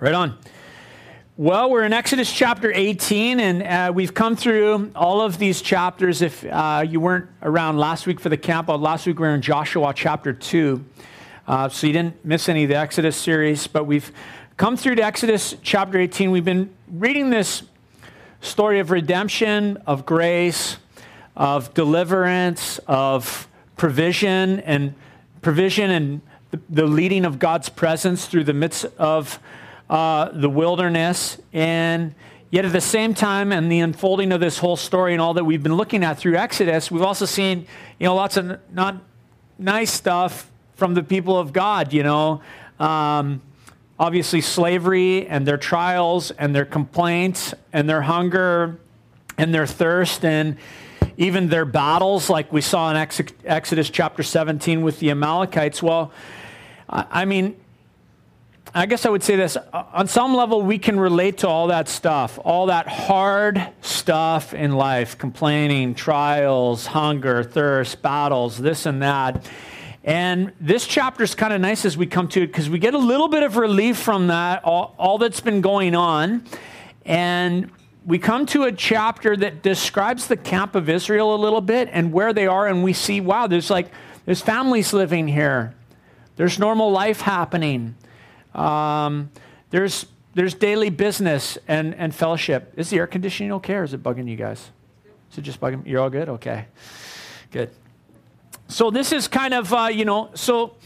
Right 0.00 0.14
on. 0.14 0.38
Well, 1.36 1.70
we're 1.70 1.82
in 1.82 1.92
Exodus 1.92 2.32
chapter 2.32 2.70
18, 2.72 3.40
and 3.40 3.62
uh, 3.64 3.92
we've 3.92 4.14
come 4.14 4.36
through 4.36 4.92
all 4.94 5.20
of 5.20 5.40
these 5.40 5.60
chapters. 5.60 6.22
If 6.22 6.44
uh, 6.44 6.84
you 6.88 7.00
weren't 7.00 7.28
around 7.42 7.78
last 7.78 8.06
week 8.06 8.20
for 8.20 8.28
the 8.28 8.36
camp 8.36 8.70
out, 8.70 8.80
last 8.80 9.08
week 9.08 9.18
we 9.18 9.26
were 9.26 9.34
in 9.34 9.42
Joshua 9.42 9.92
chapter 9.92 10.32
2. 10.32 10.84
Uh, 11.48 11.68
so 11.68 11.88
you 11.88 11.92
didn't 11.92 12.24
miss 12.24 12.48
any 12.48 12.62
of 12.62 12.68
the 12.68 12.76
Exodus 12.76 13.16
series, 13.16 13.66
but 13.66 13.86
we've 13.88 14.12
come 14.56 14.76
through 14.76 14.94
to 14.94 15.02
Exodus 15.02 15.56
chapter 15.62 15.98
18. 15.98 16.30
We've 16.30 16.44
been 16.44 16.72
reading 16.92 17.30
this 17.30 17.64
story 18.40 18.78
of 18.78 18.92
redemption, 18.92 19.78
of 19.84 20.06
grace, 20.06 20.76
of 21.34 21.74
deliverance, 21.74 22.78
of 22.86 23.48
provision, 23.76 24.60
and 24.60 24.94
provision 25.42 25.90
and 25.90 26.20
the, 26.52 26.60
the 26.70 26.86
leading 26.86 27.24
of 27.24 27.40
God's 27.40 27.68
presence 27.68 28.26
through 28.26 28.44
the 28.44 28.54
midst 28.54 28.84
of 28.96 29.40
uh, 29.90 30.30
the 30.32 30.50
wilderness. 30.50 31.38
And 31.52 32.14
yet, 32.50 32.64
at 32.64 32.72
the 32.72 32.80
same 32.80 33.14
time, 33.14 33.52
and 33.52 33.70
the 33.70 33.80
unfolding 33.80 34.32
of 34.32 34.40
this 34.40 34.58
whole 34.58 34.76
story 34.76 35.12
and 35.12 35.20
all 35.20 35.34
that 35.34 35.44
we've 35.44 35.62
been 35.62 35.76
looking 35.76 36.04
at 36.04 36.18
through 36.18 36.36
Exodus, 36.36 36.90
we've 36.90 37.02
also 37.02 37.26
seen, 37.26 37.66
you 37.98 38.06
know, 38.06 38.14
lots 38.14 38.36
of 38.36 38.58
not 38.72 38.96
nice 39.58 39.92
stuff 39.92 40.50
from 40.74 40.94
the 40.94 41.02
people 41.02 41.36
of 41.38 41.52
God, 41.52 41.92
you 41.92 42.02
know. 42.02 42.40
Um, 42.78 43.42
obviously, 43.98 44.40
slavery 44.40 45.26
and 45.26 45.46
their 45.46 45.58
trials 45.58 46.30
and 46.30 46.54
their 46.54 46.64
complaints 46.64 47.54
and 47.72 47.88
their 47.88 48.02
hunger 48.02 48.78
and 49.36 49.52
their 49.52 49.66
thirst 49.66 50.24
and 50.24 50.56
even 51.16 51.48
their 51.48 51.64
battles, 51.64 52.30
like 52.30 52.52
we 52.52 52.60
saw 52.60 52.90
in 52.90 52.96
Exodus 53.44 53.90
chapter 53.90 54.22
17 54.22 54.82
with 54.82 55.00
the 55.00 55.10
Amalekites. 55.10 55.82
Well, 55.82 56.12
I 56.88 57.24
mean, 57.24 57.56
I 58.74 58.84
guess 58.84 59.06
I 59.06 59.08
would 59.08 59.22
say 59.22 59.34
this 59.34 59.56
on 59.72 60.08
some 60.08 60.34
level, 60.34 60.60
we 60.60 60.78
can 60.78 61.00
relate 61.00 61.38
to 61.38 61.48
all 61.48 61.68
that 61.68 61.88
stuff, 61.88 62.38
all 62.44 62.66
that 62.66 62.86
hard 62.86 63.66
stuff 63.80 64.52
in 64.52 64.72
life 64.72 65.16
complaining, 65.16 65.94
trials, 65.94 66.86
hunger, 66.86 67.42
thirst, 67.42 68.02
battles, 68.02 68.58
this 68.58 68.84
and 68.84 69.02
that. 69.02 69.48
And 70.04 70.52
this 70.60 70.86
chapter 70.86 71.24
is 71.24 71.34
kind 71.34 71.52
of 71.52 71.60
nice 71.60 71.84
as 71.84 71.96
we 71.96 72.06
come 72.06 72.28
to 72.28 72.42
it 72.42 72.48
because 72.48 72.68
we 72.68 72.78
get 72.78 72.94
a 72.94 72.98
little 72.98 73.28
bit 73.28 73.42
of 73.42 73.56
relief 73.56 73.96
from 73.96 74.26
that, 74.26 74.64
all, 74.64 74.94
all 74.98 75.16
that's 75.18 75.40
been 75.40 75.62
going 75.62 75.94
on. 75.94 76.44
And 77.06 77.70
we 78.04 78.18
come 78.18 78.44
to 78.46 78.64
a 78.64 78.72
chapter 78.72 79.34
that 79.36 79.62
describes 79.62 80.28
the 80.28 80.36
camp 80.36 80.74
of 80.74 80.88
Israel 80.90 81.34
a 81.34 81.40
little 81.40 81.60
bit 81.62 81.88
and 81.90 82.12
where 82.12 82.34
they 82.34 82.46
are, 82.46 82.66
and 82.66 82.84
we 82.84 82.92
see, 82.92 83.20
wow, 83.20 83.46
there's 83.46 83.70
like, 83.70 83.90
there's 84.26 84.42
families 84.42 84.92
living 84.92 85.26
here. 85.26 85.74
There's 86.36 86.58
normal 86.58 86.92
life 86.92 87.22
happening. 87.22 87.96
Um, 88.58 89.30
there's, 89.70 90.06
there's 90.34 90.54
daily 90.54 90.90
business 90.90 91.58
and, 91.68 91.94
and 91.94 92.14
fellowship. 92.14 92.72
Is 92.76 92.90
the 92.90 92.98
air 92.98 93.06
conditioning 93.06 93.52
okay, 93.52 93.74
or 93.74 93.84
is 93.84 93.94
it 93.94 94.02
bugging 94.02 94.28
you 94.28 94.36
guys? 94.36 94.70
Is 95.32 95.38
it 95.38 95.42
just 95.42 95.60
bugging? 95.60 95.86
You're 95.86 96.00
all 96.00 96.10
good? 96.10 96.28
Okay. 96.28 96.66
Good. 97.50 97.70
So 98.68 98.90
this 98.90 99.12
is 99.12 99.28
kind 99.28 99.54
of, 99.54 99.72
uh, 99.72 99.86
you 99.86 100.04
know, 100.04 100.30
so, 100.34 100.76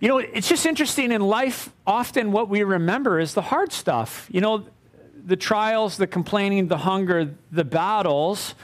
you 0.00 0.08
know, 0.08 0.18
it's 0.18 0.48
just 0.48 0.66
interesting 0.66 1.12
in 1.12 1.22
life, 1.22 1.70
often 1.86 2.32
what 2.32 2.48
we 2.48 2.62
remember 2.62 3.18
is 3.18 3.34
the 3.34 3.42
hard 3.42 3.72
stuff. 3.72 4.28
You 4.30 4.40
know, 4.40 4.66
the 5.24 5.36
trials, 5.36 5.96
the 5.96 6.06
complaining, 6.06 6.68
the 6.68 6.78
hunger, 6.78 7.34
the 7.50 7.64
battles. 7.64 8.54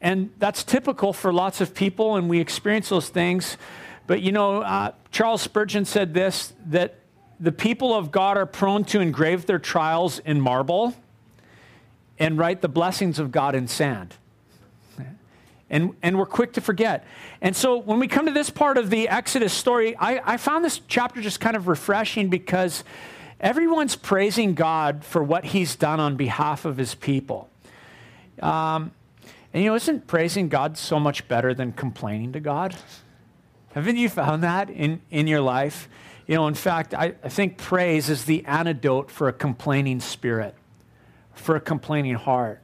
And 0.00 0.30
that's 0.38 0.64
typical 0.64 1.12
for 1.12 1.32
lots 1.32 1.60
of 1.62 1.74
people, 1.74 2.16
and 2.16 2.28
we 2.28 2.38
experience 2.38 2.90
those 2.90 3.08
things. 3.08 3.56
But 4.06 4.20
you 4.20 4.32
know, 4.32 4.60
uh, 4.60 4.92
Charles 5.10 5.40
Spurgeon 5.40 5.86
said 5.86 6.12
this 6.12 6.52
that 6.66 6.98
the 7.44 7.52
people 7.52 7.94
of 7.94 8.10
God 8.10 8.36
are 8.36 8.46
prone 8.46 8.84
to 8.84 9.00
engrave 9.00 9.44
their 9.46 9.58
trials 9.58 10.18
in 10.20 10.40
marble 10.40 10.94
and 12.18 12.38
write 12.38 12.62
the 12.62 12.68
blessings 12.68 13.18
of 13.18 13.30
God 13.30 13.54
in 13.54 13.68
sand. 13.68 14.14
And, 15.70 15.94
and 16.02 16.18
we're 16.18 16.26
quick 16.26 16.52
to 16.54 16.60
forget. 16.60 17.04
And 17.40 17.56
so 17.56 17.78
when 17.78 17.98
we 17.98 18.06
come 18.06 18.26
to 18.26 18.32
this 18.32 18.48
part 18.48 18.78
of 18.78 18.90
the 18.90 19.08
Exodus 19.08 19.52
story, 19.52 19.96
I, 19.96 20.34
I 20.34 20.36
found 20.36 20.64
this 20.64 20.80
chapter 20.88 21.20
just 21.20 21.40
kind 21.40 21.56
of 21.56 21.68
refreshing 21.68 22.28
because 22.28 22.84
everyone's 23.40 23.96
praising 23.96 24.54
God 24.54 25.04
for 25.04 25.22
what 25.22 25.44
he's 25.46 25.74
done 25.74 26.00
on 26.00 26.16
behalf 26.16 26.64
of 26.64 26.76
his 26.76 26.94
people. 26.94 27.48
Um, 28.40 28.92
and 29.52 29.62
you 29.62 29.70
know, 29.70 29.74
isn't 29.74 30.06
praising 30.06 30.48
God 30.48 30.78
so 30.78 31.00
much 31.00 31.26
better 31.28 31.54
than 31.54 31.72
complaining 31.72 32.32
to 32.32 32.40
God? 32.40 32.76
Haven't 33.72 33.96
you 33.96 34.08
found 34.08 34.42
that 34.44 34.70
in, 34.70 35.00
in 35.10 35.26
your 35.26 35.40
life? 35.40 35.88
You 36.26 36.36
know, 36.36 36.46
in 36.46 36.54
fact, 36.54 36.94
I, 36.94 37.14
I 37.22 37.28
think 37.28 37.58
praise 37.58 38.08
is 38.08 38.24
the 38.24 38.44
antidote 38.46 39.10
for 39.10 39.28
a 39.28 39.32
complaining 39.32 40.00
spirit, 40.00 40.54
for 41.34 41.56
a 41.56 41.60
complaining 41.60 42.14
heart. 42.14 42.60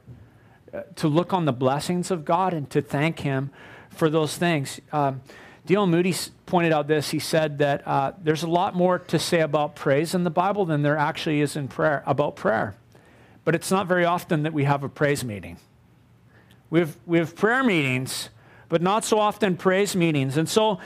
Uh, 0.73 0.81
to 0.95 1.07
look 1.07 1.33
on 1.33 1.43
the 1.45 1.51
blessings 1.51 2.11
of 2.11 2.23
God 2.23 2.53
and 2.53 2.69
to 2.69 2.81
thank 2.81 3.19
Him 3.19 3.51
for 3.89 4.09
those 4.09 4.37
things. 4.37 4.79
Um, 4.93 5.21
D.L. 5.65 5.85
Moody 5.85 6.15
pointed 6.45 6.71
out 6.71 6.87
this. 6.87 7.11
He 7.11 7.19
said 7.19 7.59
that 7.59 7.85
uh, 7.85 8.13
there's 8.21 8.43
a 8.43 8.47
lot 8.47 8.73
more 8.73 8.97
to 8.97 9.19
say 9.19 9.41
about 9.41 9.75
praise 9.75 10.15
in 10.15 10.23
the 10.23 10.29
Bible 10.29 10.65
than 10.65 10.81
there 10.81 10.97
actually 10.97 11.41
is 11.41 11.55
in 11.55 11.67
prayer 11.67 12.03
about 12.05 12.35
prayer. 12.35 12.75
But 13.43 13.53
it's 13.53 13.69
not 13.69 13.87
very 13.87 14.05
often 14.05 14.43
that 14.43 14.53
we 14.53 14.63
have 14.63 14.83
a 14.83 14.89
praise 14.89 15.23
meeting. 15.23 15.57
We 16.69 16.79
have, 16.79 16.97
we 17.05 17.17
have 17.17 17.35
prayer 17.35 17.63
meetings, 17.63 18.29
but 18.69 18.81
not 18.81 19.03
so 19.03 19.19
often 19.19 19.57
praise 19.57 19.95
meetings. 19.95 20.37
And 20.37 20.47
so 20.47 20.79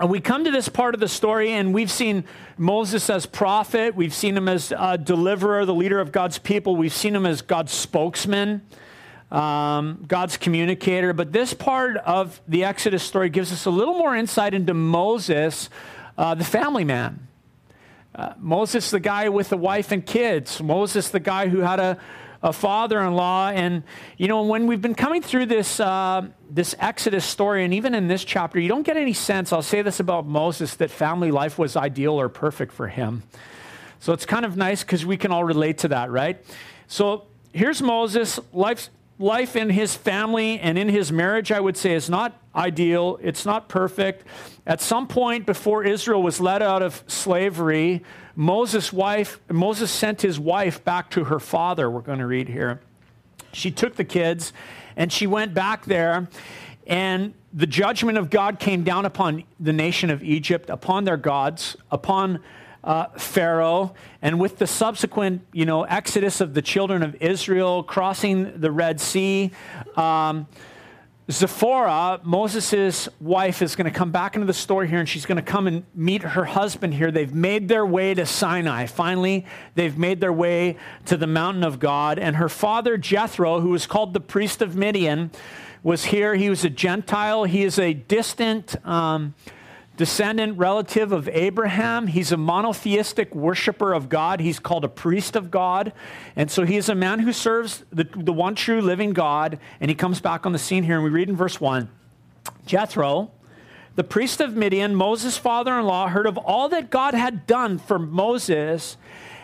uh, 0.00 0.06
we 0.06 0.20
come 0.20 0.44
to 0.44 0.50
this 0.50 0.68
part 0.68 0.94
of 0.94 1.00
the 1.00 1.08
story, 1.08 1.52
and 1.52 1.74
we've 1.74 1.90
seen 1.90 2.24
Moses 2.56 3.08
as 3.10 3.26
prophet. 3.26 3.94
We've 3.94 4.14
seen 4.14 4.36
him 4.36 4.48
as 4.48 4.72
a 4.76 4.98
deliverer, 4.98 5.64
the 5.64 5.74
leader 5.74 6.00
of 6.00 6.12
God's 6.12 6.38
people. 6.38 6.76
We've 6.76 6.92
seen 6.92 7.14
him 7.14 7.26
as 7.26 7.42
God's 7.42 7.72
spokesman 7.72 8.62
um, 9.34 10.04
God's 10.06 10.36
communicator. 10.36 11.12
But 11.12 11.32
this 11.32 11.52
part 11.52 11.96
of 11.98 12.40
the 12.46 12.64
Exodus 12.64 13.02
story 13.02 13.28
gives 13.28 13.52
us 13.52 13.66
a 13.66 13.70
little 13.70 13.94
more 13.94 14.14
insight 14.14 14.54
into 14.54 14.74
Moses, 14.74 15.68
uh, 16.16 16.34
the 16.34 16.44
family 16.44 16.84
man. 16.84 17.26
Uh, 18.14 18.34
Moses, 18.38 18.90
the 18.90 19.00
guy 19.00 19.28
with 19.28 19.48
the 19.48 19.56
wife 19.56 19.90
and 19.90 20.06
kids. 20.06 20.62
Moses, 20.62 21.08
the 21.08 21.18
guy 21.18 21.48
who 21.48 21.60
had 21.60 21.80
a, 21.80 21.98
a 22.44 22.52
father-in-law. 22.52 23.48
And 23.48 23.82
you 24.18 24.28
know, 24.28 24.42
when 24.42 24.68
we've 24.68 24.82
been 24.82 24.94
coming 24.94 25.22
through 25.22 25.46
this 25.46 25.80
uh, 25.80 26.28
this 26.48 26.76
Exodus 26.78 27.24
story, 27.24 27.64
and 27.64 27.74
even 27.74 27.94
in 27.94 28.06
this 28.06 28.24
chapter, 28.24 28.60
you 28.60 28.68
don't 28.68 28.84
get 28.84 28.96
any 28.96 29.14
sense. 29.14 29.52
I'll 29.52 29.62
say 29.62 29.82
this 29.82 29.98
about 29.98 30.26
Moses: 30.26 30.76
that 30.76 30.90
family 30.90 31.32
life 31.32 31.58
was 31.58 31.74
ideal 31.74 32.20
or 32.20 32.28
perfect 32.28 32.72
for 32.72 32.86
him. 32.86 33.24
So 33.98 34.12
it's 34.12 34.26
kind 34.26 34.44
of 34.44 34.56
nice 34.56 34.84
because 34.84 35.06
we 35.06 35.16
can 35.16 35.32
all 35.32 35.44
relate 35.44 35.78
to 35.78 35.88
that, 35.88 36.10
right? 36.10 36.44
So 36.86 37.26
here's 37.52 37.80
Moses. 37.80 38.38
Life's 38.52 38.90
life 39.18 39.56
in 39.56 39.70
his 39.70 39.94
family 39.94 40.58
and 40.58 40.76
in 40.76 40.88
his 40.88 41.12
marriage, 41.12 41.52
I 41.52 41.60
would 41.60 41.76
say, 41.76 41.94
is 41.94 42.10
not 42.10 42.40
ideal. 42.54 43.18
It's 43.22 43.46
not 43.46 43.68
perfect. 43.68 44.26
At 44.66 44.80
some 44.80 45.06
point 45.06 45.46
before 45.46 45.84
Israel 45.84 46.22
was 46.22 46.40
led 46.40 46.62
out 46.62 46.82
of 46.82 47.04
slavery, 47.06 48.02
Moses' 48.36 48.92
wife, 48.92 49.38
Moses 49.48 49.90
sent 49.90 50.22
his 50.22 50.40
wife 50.40 50.82
back 50.84 51.10
to 51.10 51.24
her 51.24 51.38
father. 51.38 51.90
We're 51.90 52.00
going 52.00 52.18
to 52.18 52.26
read 52.26 52.48
here. 52.48 52.80
She 53.52 53.70
took 53.70 53.94
the 53.96 54.04
kids 54.04 54.52
and 54.96 55.12
she 55.12 55.26
went 55.26 55.54
back 55.54 55.84
there, 55.86 56.28
and 56.86 57.34
the 57.52 57.66
judgment 57.66 58.18
of 58.18 58.30
God 58.30 58.58
came 58.58 58.84
down 58.84 59.06
upon 59.06 59.44
the 59.58 59.72
nation 59.72 60.10
of 60.10 60.22
Egypt, 60.22 60.70
upon 60.70 61.04
their 61.04 61.16
gods, 61.16 61.76
upon 61.90 62.40
uh, 62.84 63.06
Pharaoh, 63.16 63.94
and 64.22 64.38
with 64.38 64.58
the 64.58 64.66
subsequent, 64.66 65.42
you 65.52 65.64
know, 65.64 65.84
exodus 65.84 66.40
of 66.40 66.54
the 66.54 66.62
children 66.62 67.02
of 67.02 67.16
Israel, 67.20 67.82
crossing 67.82 68.60
the 68.60 68.70
Red 68.70 69.00
Sea, 69.00 69.50
um, 69.96 70.46
Zipporah, 71.30 72.20
Moses' 72.22 73.08
wife, 73.18 73.62
is 73.62 73.76
going 73.76 73.90
to 73.90 73.98
come 73.98 74.12
back 74.12 74.34
into 74.34 74.46
the 74.46 74.52
story 74.52 74.88
here, 74.88 74.98
and 74.98 75.08
she's 75.08 75.24
going 75.24 75.36
to 75.36 75.42
come 75.42 75.66
and 75.66 75.84
meet 75.94 76.20
her 76.20 76.44
husband 76.44 76.92
here. 76.92 77.10
They've 77.10 77.34
made 77.34 77.66
their 77.68 77.86
way 77.86 78.12
to 78.12 78.26
Sinai. 78.26 78.84
Finally, 78.84 79.46
they've 79.74 79.96
made 79.96 80.20
their 80.20 80.34
way 80.34 80.76
to 81.06 81.16
the 81.16 81.26
mountain 81.26 81.64
of 81.64 81.78
God. 81.78 82.18
And 82.18 82.36
her 82.36 82.50
father, 82.50 82.98
Jethro, 82.98 83.60
who 83.60 83.70
was 83.70 83.86
called 83.86 84.12
the 84.12 84.20
priest 84.20 84.60
of 84.60 84.76
Midian, 84.76 85.30
was 85.82 86.04
here. 86.04 86.34
He 86.34 86.50
was 86.50 86.62
a 86.62 86.70
Gentile. 86.70 87.44
He 87.44 87.64
is 87.64 87.78
a 87.78 87.94
distant 87.94 88.76
um, 88.86 89.34
descendant 89.96 90.58
relative 90.58 91.12
of 91.12 91.28
Abraham. 91.28 92.08
He's 92.08 92.32
a 92.32 92.36
monotheistic 92.36 93.34
worshiper 93.34 93.92
of 93.92 94.08
God. 94.08 94.40
He's 94.40 94.58
called 94.58 94.84
a 94.84 94.88
priest 94.88 95.36
of 95.36 95.50
God. 95.50 95.92
And 96.34 96.50
so 96.50 96.64
he 96.64 96.76
is 96.76 96.88
a 96.88 96.94
man 96.94 97.20
who 97.20 97.32
serves 97.32 97.84
the, 97.92 98.04
the 98.04 98.32
one 98.32 98.54
true 98.54 98.80
living 98.80 99.12
God. 99.12 99.58
And 99.80 99.90
he 99.90 99.94
comes 99.94 100.20
back 100.20 100.46
on 100.46 100.52
the 100.52 100.58
scene 100.58 100.82
here, 100.82 100.96
and 100.96 101.04
we 101.04 101.10
read 101.10 101.28
in 101.28 101.36
verse 101.36 101.60
1 101.60 101.88
Jethro, 102.66 103.30
the 103.94 104.04
priest 104.04 104.40
of 104.40 104.56
Midian, 104.56 104.94
Moses' 104.94 105.36
father 105.36 105.78
in 105.78 105.84
law, 105.86 106.08
heard 106.08 106.26
of 106.26 106.36
all 106.38 106.68
that 106.70 106.90
God 106.90 107.14
had 107.14 107.46
done 107.46 107.78
for 107.78 107.98
Moses 107.98 108.96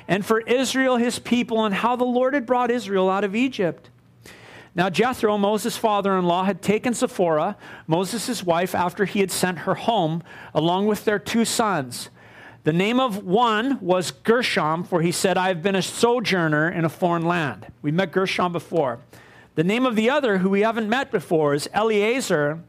and 0.08 0.26
for 0.26 0.40
Israel, 0.40 0.96
his 0.96 1.20
people, 1.20 1.64
and 1.64 1.72
how 1.72 1.94
the 1.94 2.04
Lord 2.04 2.34
had 2.34 2.46
brought 2.46 2.70
Israel 2.70 3.08
out 3.08 3.22
of 3.22 3.36
Egypt. 3.36 3.89
Now, 4.74 4.88
Jethro, 4.88 5.36
Moses' 5.36 5.76
father 5.76 6.16
in 6.16 6.24
law, 6.24 6.44
had 6.44 6.62
taken 6.62 6.94
Zipporah, 6.94 7.56
Moses' 7.86 8.44
wife, 8.44 8.74
after 8.74 9.04
he 9.04 9.20
had 9.20 9.30
sent 9.30 9.60
her 9.60 9.74
home, 9.74 10.22
along 10.54 10.86
with 10.86 11.04
their 11.04 11.18
two 11.18 11.44
sons. 11.44 12.08
The 12.62 12.72
name 12.72 13.00
of 13.00 13.24
one 13.24 13.80
was 13.80 14.10
Gershom, 14.10 14.84
for 14.84 15.00
he 15.00 15.12
said, 15.12 15.36
I 15.36 15.48
have 15.48 15.62
been 15.62 15.74
a 15.74 15.82
sojourner 15.82 16.70
in 16.70 16.84
a 16.84 16.88
foreign 16.88 17.24
land. 17.24 17.66
We 17.82 17.90
met 17.90 18.12
Gershom 18.12 18.52
before. 18.52 19.00
The 19.56 19.64
name 19.64 19.86
of 19.86 19.96
the 19.96 20.10
other, 20.10 20.38
who 20.38 20.50
we 20.50 20.60
haven't 20.60 20.88
met 20.88 21.10
before, 21.10 21.54
is 21.54 21.68
Eleazar, 21.72 22.62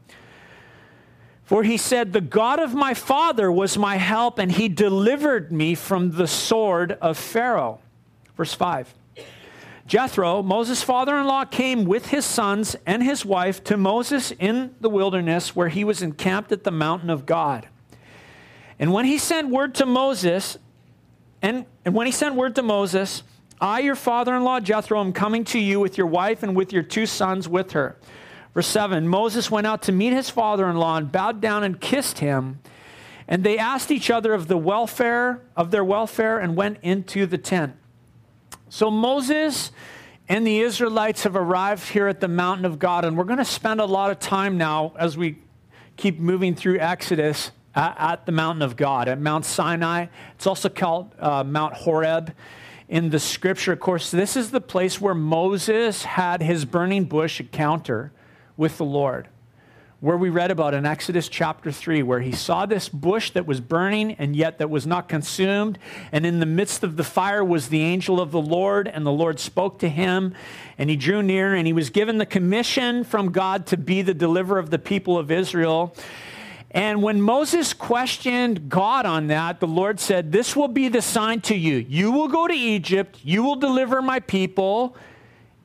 for 1.44 1.62
he 1.62 1.76
said, 1.76 2.12
The 2.12 2.20
God 2.20 2.58
of 2.58 2.74
my 2.74 2.94
father 2.94 3.52
was 3.52 3.78
my 3.78 3.96
help, 3.96 4.38
and 4.38 4.50
he 4.50 4.68
delivered 4.68 5.52
me 5.52 5.74
from 5.74 6.12
the 6.12 6.26
sword 6.26 6.92
of 7.00 7.16
Pharaoh. 7.16 7.78
Verse 8.36 8.54
5. 8.54 8.94
Jethro, 9.92 10.42
Moses' 10.42 10.82
father 10.82 11.18
in 11.18 11.26
law, 11.26 11.44
came 11.44 11.84
with 11.84 12.06
his 12.06 12.24
sons 12.24 12.76
and 12.86 13.02
his 13.02 13.26
wife 13.26 13.62
to 13.64 13.76
Moses 13.76 14.32
in 14.38 14.74
the 14.80 14.88
wilderness 14.88 15.54
where 15.54 15.68
he 15.68 15.84
was 15.84 16.00
encamped 16.00 16.50
at 16.50 16.64
the 16.64 16.70
mountain 16.70 17.10
of 17.10 17.26
God. 17.26 17.68
And 18.78 18.90
when 18.94 19.04
he 19.04 19.18
sent 19.18 19.50
word 19.50 19.74
to 19.74 19.84
Moses, 19.84 20.56
and, 21.42 21.66
and 21.84 21.94
when 21.94 22.06
he 22.06 22.10
sent 22.10 22.36
word 22.36 22.54
to 22.54 22.62
Moses, 22.62 23.22
I, 23.60 23.80
your 23.80 23.94
father 23.94 24.34
in 24.34 24.44
law 24.44 24.60
Jethro, 24.60 24.98
am 24.98 25.12
coming 25.12 25.44
to 25.44 25.58
you 25.58 25.78
with 25.78 25.98
your 25.98 26.06
wife 26.06 26.42
and 26.42 26.56
with 26.56 26.72
your 26.72 26.82
two 26.82 27.04
sons 27.04 27.46
with 27.46 27.72
her. 27.72 27.98
Verse 28.54 28.68
7 28.68 29.06
Moses 29.06 29.50
went 29.50 29.66
out 29.66 29.82
to 29.82 29.92
meet 29.92 30.14
his 30.14 30.30
father 30.30 30.70
in 30.70 30.76
law 30.76 30.96
and 30.96 31.12
bowed 31.12 31.42
down 31.42 31.64
and 31.64 31.78
kissed 31.78 32.20
him. 32.20 32.60
And 33.28 33.44
they 33.44 33.58
asked 33.58 33.90
each 33.90 34.08
other 34.08 34.32
of 34.32 34.48
the 34.48 34.56
welfare 34.56 35.42
of 35.54 35.70
their 35.70 35.84
welfare 35.84 36.38
and 36.38 36.56
went 36.56 36.78
into 36.80 37.26
the 37.26 37.36
tent. 37.36 37.76
So 38.72 38.90
Moses 38.90 39.70
and 40.30 40.46
the 40.46 40.60
Israelites 40.60 41.24
have 41.24 41.36
arrived 41.36 41.90
here 41.90 42.08
at 42.08 42.20
the 42.20 42.26
mountain 42.26 42.64
of 42.64 42.78
God, 42.78 43.04
and 43.04 43.18
we're 43.18 43.24
going 43.24 43.36
to 43.36 43.44
spend 43.44 43.82
a 43.82 43.84
lot 43.84 44.10
of 44.10 44.18
time 44.18 44.56
now 44.56 44.94
as 44.98 45.14
we 45.14 45.36
keep 45.98 46.18
moving 46.18 46.54
through 46.54 46.78
Exodus 46.78 47.50
at, 47.74 47.94
at, 47.98 48.24
the 48.24 48.32
mountain 48.32 48.62
of 48.62 48.78
God, 48.78 49.08
at 49.08 49.20
Mount 49.20 49.44
Sinai. 49.44 50.06
It's 50.36 50.46
also 50.46 50.70
called 50.70 51.14
uh, 51.18 51.44
Mount 51.44 51.74
Horeb 51.74 52.32
in 52.88 53.10
the 53.10 53.18
scripture. 53.18 53.72
Of 53.72 53.80
course, 53.80 54.10
this 54.10 54.38
is 54.38 54.52
the 54.52 54.60
place 54.62 54.98
where 54.98 55.14
Moses 55.14 56.04
had 56.04 56.40
his 56.40 56.64
burning 56.64 57.04
bush 57.04 57.40
encounter 57.40 58.10
with 58.56 58.78
the 58.78 58.86
Lord, 58.86 59.28
where 60.02 60.16
we 60.16 60.28
read 60.28 60.50
about 60.50 60.74
in 60.74 60.84
Exodus 60.84 61.28
chapter 61.28 61.70
3, 61.70 62.02
where 62.02 62.18
he 62.18 62.32
saw 62.32 62.66
this 62.66 62.88
bush 62.88 63.30
that 63.30 63.46
was 63.46 63.60
burning 63.60 64.16
and 64.18 64.34
yet 64.34 64.58
that 64.58 64.68
was 64.68 64.84
not 64.84 65.08
consumed. 65.08 65.78
And 66.10 66.26
in 66.26 66.40
the 66.40 66.44
midst 66.44 66.82
of 66.82 66.96
the 66.96 67.04
fire 67.04 67.44
was 67.44 67.68
the 67.68 67.82
angel 67.82 68.20
of 68.20 68.32
the 68.32 68.40
Lord, 68.40 68.88
and 68.88 69.06
the 69.06 69.12
Lord 69.12 69.38
spoke 69.38 69.78
to 69.78 69.88
him, 69.88 70.34
and 70.76 70.90
he 70.90 70.96
drew 70.96 71.22
near, 71.22 71.54
and 71.54 71.68
he 71.68 71.72
was 71.72 71.88
given 71.88 72.18
the 72.18 72.26
commission 72.26 73.04
from 73.04 73.30
God 73.30 73.64
to 73.66 73.76
be 73.76 74.02
the 74.02 74.12
deliverer 74.12 74.58
of 74.58 74.70
the 74.70 74.78
people 74.80 75.16
of 75.16 75.30
Israel. 75.30 75.94
And 76.72 77.00
when 77.00 77.22
Moses 77.22 77.72
questioned 77.72 78.68
God 78.68 79.06
on 79.06 79.28
that, 79.28 79.60
the 79.60 79.68
Lord 79.68 80.00
said, 80.00 80.32
This 80.32 80.56
will 80.56 80.66
be 80.66 80.88
the 80.88 81.00
sign 81.00 81.42
to 81.42 81.54
you. 81.54 81.76
You 81.76 82.10
will 82.10 82.26
go 82.26 82.48
to 82.48 82.54
Egypt, 82.54 83.20
you 83.22 83.44
will 83.44 83.54
deliver 83.54 84.02
my 84.02 84.18
people, 84.18 84.96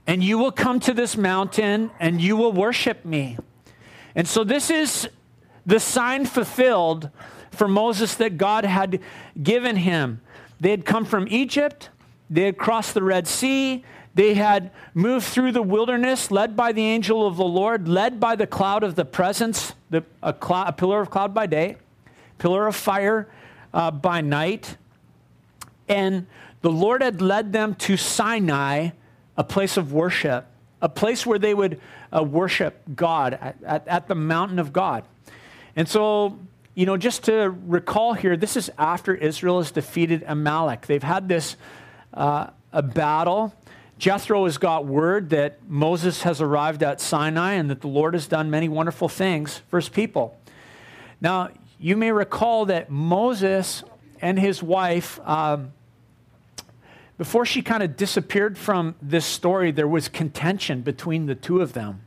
and 0.05 0.23
you 0.23 0.37
will 0.37 0.51
come 0.51 0.79
to 0.81 0.93
this 0.93 1.17
mountain 1.17 1.89
and 1.99 2.21
you 2.21 2.37
will 2.37 2.51
worship 2.51 3.03
me. 3.03 3.39
And 4.17 4.27
so, 4.27 4.43
this 4.43 4.71
is 4.71 5.07
the 5.63 5.79
sign 5.79 6.25
fulfilled 6.25 7.11
for 7.51 7.67
Moses 7.67 8.15
that 8.15 8.37
God 8.37 8.65
had 8.65 8.99
given 9.41 9.75
him. 9.75 10.21
They 10.59 10.71
had 10.71 10.85
come 10.85 11.05
from 11.05 11.27
Egypt, 11.29 11.89
they 12.27 12.41
had 12.41 12.57
crossed 12.57 12.95
the 12.95 13.03
Red 13.03 13.27
Sea, 13.27 13.85
they 14.15 14.33
had 14.33 14.71
moved 14.95 15.27
through 15.27 15.51
the 15.51 15.61
wilderness, 15.61 16.31
led 16.31 16.55
by 16.55 16.71
the 16.71 16.81
angel 16.81 17.27
of 17.27 17.37
the 17.37 17.45
Lord, 17.45 17.87
led 17.87 18.19
by 18.19 18.35
the 18.35 18.47
cloud 18.47 18.81
of 18.81 18.95
the 18.95 19.05
presence, 19.05 19.73
the, 19.91 20.03
a, 20.23 20.33
a 20.33 20.73
pillar 20.73 20.99
of 20.99 21.11
cloud 21.11 21.35
by 21.35 21.45
day, 21.45 21.77
pillar 22.39 22.65
of 22.65 22.75
fire 22.75 23.29
uh, 23.71 23.91
by 23.91 24.21
night. 24.21 24.77
And 25.87 26.25
the 26.61 26.71
Lord 26.71 27.03
had 27.03 27.21
led 27.21 27.53
them 27.53 27.75
to 27.75 27.95
Sinai, 27.95 28.89
a 29.37 29.43
place 29.43 29.77
of 29.77 29.93
worship, 29.93 30.47
a 30.81 30.89
place 30.89 31.25
where 31.25 31.39
they 31.39 31.53
would 31.53 31.79
uh, 32.15 32.24
worship 32.24 32.81
God 32.95 33.33
at, 33.33 33.57
at, 33.63 33.88
at 33.88 34.07
the 34.07 34.15
mountain 34.15 34.59
of 34.59 34.71
God. 34.71 35.03
And 35.75 35.88
so, 35.88 36.39
you 36.75 36.85
know, 36.85 36.97
just 36.97 37.24
to 37.25 37.56
recall 37.65 38.13
here, 38.13 38.38
this 38.38 38.56
is 38.56 38.71
after 38.77 39.13
Israel 39.13 39.59
has 39.59 39.71
defeated 39.71 40.24
Amalek. 40.27 40.85
They've 40.85 41.03
had 41.03 41.27
this 41.27 41.56
uh, 42.13 42.47
a 42.71 42.81
battle 42.81 43.53
Jethro 43.97 44.45
has 44.45 44.59
got 44.59 44.85
word 44.85 45.31
that 45.31 45.57
Moses 45.68 46.21
has 46.21 46.39
arrived 46.39 46.83
at 46.83 47.01
Sinai 47.01 47.53
and 47.53 47.69
that 47.71 47.81
the 47.81 47.88
Lord 47.88 48.13
has 48.13 48.27
done 48.27 48.51
many 48.51 48.69
wonderful 48.69 49.09
things 49.09 49.62
for 49.69 49.77
his 49.77 49.89
people. 49.89 50.39
Now, 51.19 51.50
you 51.80 51.97
may 51.97 52.12
recall 52.12 52.65
that 52.65 52.91
Moses 52.91 53.83
and 54.21 54.38
his 54.38 54.62
wife, 54.62 55.19
um, 55.27 55.73
before 57.17 57.45
she 57.45 57.61
kind 57.61 57.81
of 57.81 57.97
disappeared 57.97 58.57
from 58.57 58.95
this 59.01 59.25
story, 59.25 59.71
there 59.71 59.87
was 59.87 60.07
contention 60.07 60.81
between 60.81 61.25
the 61.25 61.35
two 61.35 61.61
of 61.61 61.73
them. 61.73 62.01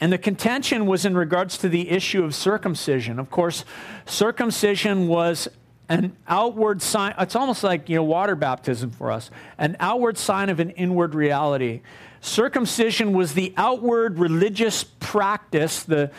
And 0.00 0.12
the 0.12 0.18
contention 0.18 0.86
was 0.86 1.04
in 1.04 1.16
regards 1.16 1.56
to 1.58 1.68
the 1.68 1.88
issue 1.90 2.22
of 2.22 2.34
circumcision. 2.34 3.18
Of 3.18 3.30
course, 3.30 3.64
circumcision 4.04 5.08
was 5.08 5.48
an 5.88 6.16
outward 6.26 6.82
sign 6.82 7.14
it's 7.18 7.36
almost 7.36 7.62
like 7.62 7.88
you 7.88 7.94
know 7.96 8.02
water 8.02 8.34
baptism 8.34 8.90
for 8.90 9.12
us 9.12 9.30
an 9.58 9.76
outward 9.78 10.18
sign 10.18 10.48
of 10.48 10.58
an 10.58 10.70
inward 10.70 11.14
reality 11.14 11.80
circumcision 12.20 13.12
was 13.12 13.34
the 13.34 13.54
outward 13.56 14.18
religious 14.18 14.82
practice 14.82 15.84
the 15.84 16.10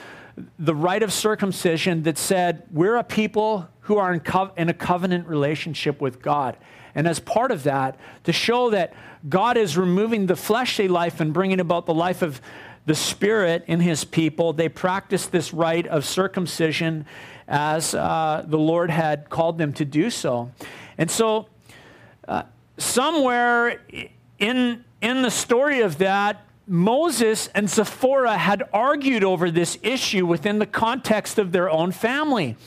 the 0.58 0.74
rite 0.74 1.04
of 1.04 1.12
circumcision 1.12 2.04
that 2.04 2.18
said 2.18 2.64
we're 2.72 2.96
a 2.96 3.04
people 3.04 3.68
who 3.82 3.98
are 3.98 4.14
in, 4.14 4.20
co- 4.22 4.52
in 4.56 4.70
a 4.70 4.74
covenant 4.74 5.28
relationship 5.28 6.00
with 6.00 6.22
god 6.22 6.56
and 6.98 7.08
as 7.08 7.20
part 7.20 7.52
of 7.52 7.64
that 7.64 7.98
to 8.26 8.34
show 8.34 8.70
that 8.70 8.94
god 9.30 9.56
is 9.56 9.78
removing 9.78 10.26
the 10.26 10.36
fleshly 10.36 10.90
life 10.90 11.22
and 11.22 11.34
bringing 11.34 11.62
about 11.62 11.86
the 11.86 11.94
life 11.94 12.22
of 12.22 12.42
the 12.86 12.96
spirit 12.96 13.64
in 13.68 13.80
his 13.80 14.04
people 14.04 14.52
they 14.52 14.68
practiced 14.68 15.32
this 15.32 15.54
rite 15.54 15.88
of 15.88 16.04
circumcision 16.04 17.06
as 17.48 17.96
uh, 17.96 18.44
the 18.46 18.58
Lord 18.58 18.90
had 18.90 19.30
called 19.30 19.58
them 19.58 19.74
to 19.74 19.86
do 19.86 20.10
so. 20.10 20.52
And 20.98 21.10
so, 21.10 21.48
uh, 22.28 22.44
somewhere 22.78 23.82
in, 24.38 24.84
in 25.02 25.22
the 25.22 25.32
story 25.32 25.82
of 25.82 25.98
that, 26.00 26.46
Moses 26.68 27.48
and 27.56 27.70
Zipporah 27.70 28.38
had 28.38 28.64
argued 28.74 29.24
over 29.24 29.50
this 29.50 29.78
issue 29.82 30.26
within 30.26 30.60
the 30.60 30.66
context 30.66 31.40
of 31.40 31.54
their 31.54 31.70
own 31.70 31.94
family. 31.94 32.58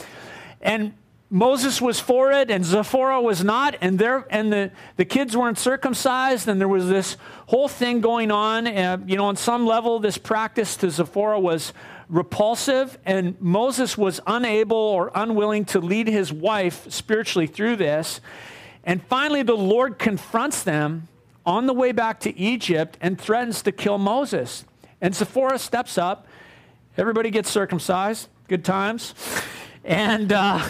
And 0.62 0.94
Moses 1.32 1.80
was 1.80 2.00
for 2.00 2.32
it 2.32 2.50
and 2.50 2.64
Zipporah 2.64 3.22
was 3.22 3.44
not, 3.44 3.76
and, 3.80 3.98
there, 3.98 4.26
and 4.30 4.52
the, 4.52 4.72
the 4.96 5.04
kids 5.04 5.36
weren't 5.36 5.58
circumcised, 5.58 6.48
and 6.48 6.60
there 6.60 6.68
was 6.68 6.88
this 6.88 7.16
whole 7.46 7.68
thing 7.68 8.00
going 8.00 8.32
on. 8.32 8.66
Uh, 8.66 8.98
you 9.06 9.16
know, 9.16 9.26
on 9.26 9.36
some 9.36 9.64
level, 9.64 10.00
this 10.00 10.18
practice 10.18 10.76
to 10.78 10.90
Zipporah 10.90 11.38
was 11.38 11.72
repulsive, 12.08 12.98
and 13.06 13.40
Moses 13.40 13.96
was 13.96 14.20
unable 14.26 14.76
or 14.76 15.12
unwilling 15.14 15.64
to 15.66 15.78
lead 15.78 16.08
his 16.08 16.32
wife 16.32 16.90
spiritually 16.90 17.46
through 17.46 17.76
this. 17.76 18.20
And 18.82 19.00
finally, 19.04 19.44
the 19.44 19.56
Lord 19.56 20.00
confronts 20.00 20.64
them 20.64 21.06
on 21.46 21.66
the 21.66 21.74
way 21.74 21.92
back 21.92 22.18
to 22.20 22.36
Egypt 22.36 22.98
and 23.00 23.20
threatens 23.20 23.62
to 23.62 23.72
kill 23.72 23.98
Moses. 23.98 24.64
And 25.00 25.14
Zipporah 25.14 25.60
steps 25.60 25.96
up. 25.96 26.26
Everybody 26.98 27.30
gets 27.30 27.48
circumcised. 27.48 28.28
Good 28.48 28.64
times. 28.64 29.14
And 29.84 30.32
uh, 30.32 30.68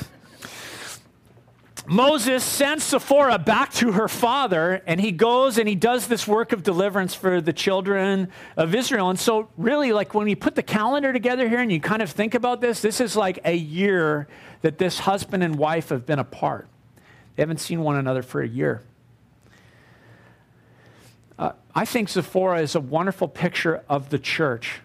Moses 1.87 2.45
sends 2.45 2.87
Zipporah 2.87 3.39
back 3.39 3.73
to 3.75 3.93
her 3.93 4.07
father, 4.07 4.83
and 4.87 5.01
he 5.01 5.13
goes 5.13 5.59
and 5.59 5.69
he 5.69 5.75
does 5.75 6.07
this 6.07 6.27
work 6.27 6.53
of 6.53 6.63
deliverance 6.63 7.15
for 7.15 7.41
the 7.41 7.53
children 7.53 8.29
of 8.57 8.75
Israel. 8.75 9.11
And 9.11 9.19
so, 9.19 9.49
really, 9.57 9.93
like 9.93 10.15
when 10.15 10.29
you 10.29 10.37
put 10.37 10.55
the 10.55 10.63
calendar 10.63 11.13
together 11.13 11.49
here 11.49 11.61
and 11.61 11.73
you 11.73 11.81
kind 11.81 12.03
of 12.03 12.11
think 12.11 12.35
about 12.35 12.61
this, 12.61 12.81
this 12.83 13.01
is 13.01 13.17
like 13.17 13.41
a 13.45 13.55
year 13.55 14.29
that 14.63 14.79
this 14.79 15.01
husband 15.01 15.43
and 15.43 15.57
wife 15.57 15.89
have 15.89 16.07
been 16.07 16.19
apart. 16.19 16.69
They 17.37 17.43
haven't 17.43 17.61
seen 17.61 17.81
one 17.81 17.97
another 17.97 18.23
for 18.23 18.43
a 18.43 18.49
year. 18.49 18.83
Uh, 21.39 21.53
I 21.75 21.87
think 21.87 22.11
Zipporah 22.11 22.61
is 22.61 22.75
a 22.75 22.81
wonderful 22.81 23.27
picture 23.27 23.83
of 23.89 24.11
the 24.11 24.19
church, 24.19 24.81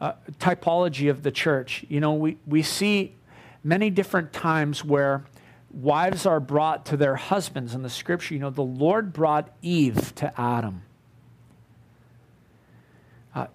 uh, 0.00 0.14
typology 0.40 1.08
of 1.08 1.22
the 1.22 1.30
church. 1.30 1.84
You 1.88 2.00
know, 2.00 2.14
we, 2.14 2.38
we 2.46 2.62
see 2.62 3.14
many 3.62 3.90
different 3.90 4.32
times 4.32 4.84
where 4.84 5.24
wives 5.72 6.26
are 6.26 6.40
brought 6.40 6.86
to 6.86 6.96
their 6.96 7.16
husbands 7.16 7.74
in 7.74 7.82
the 7.82 7.90
scripture. 7.90 8.34
You 8.34 8.40
know, 8.40 8.50
the 8.50 8.62
Lord 8.62 9.12
brought 9.12 9.50
Eve 9.62 10.14
to 10.16 10.40
Adam. 10.40 10.82
Uh, 13.34 13.46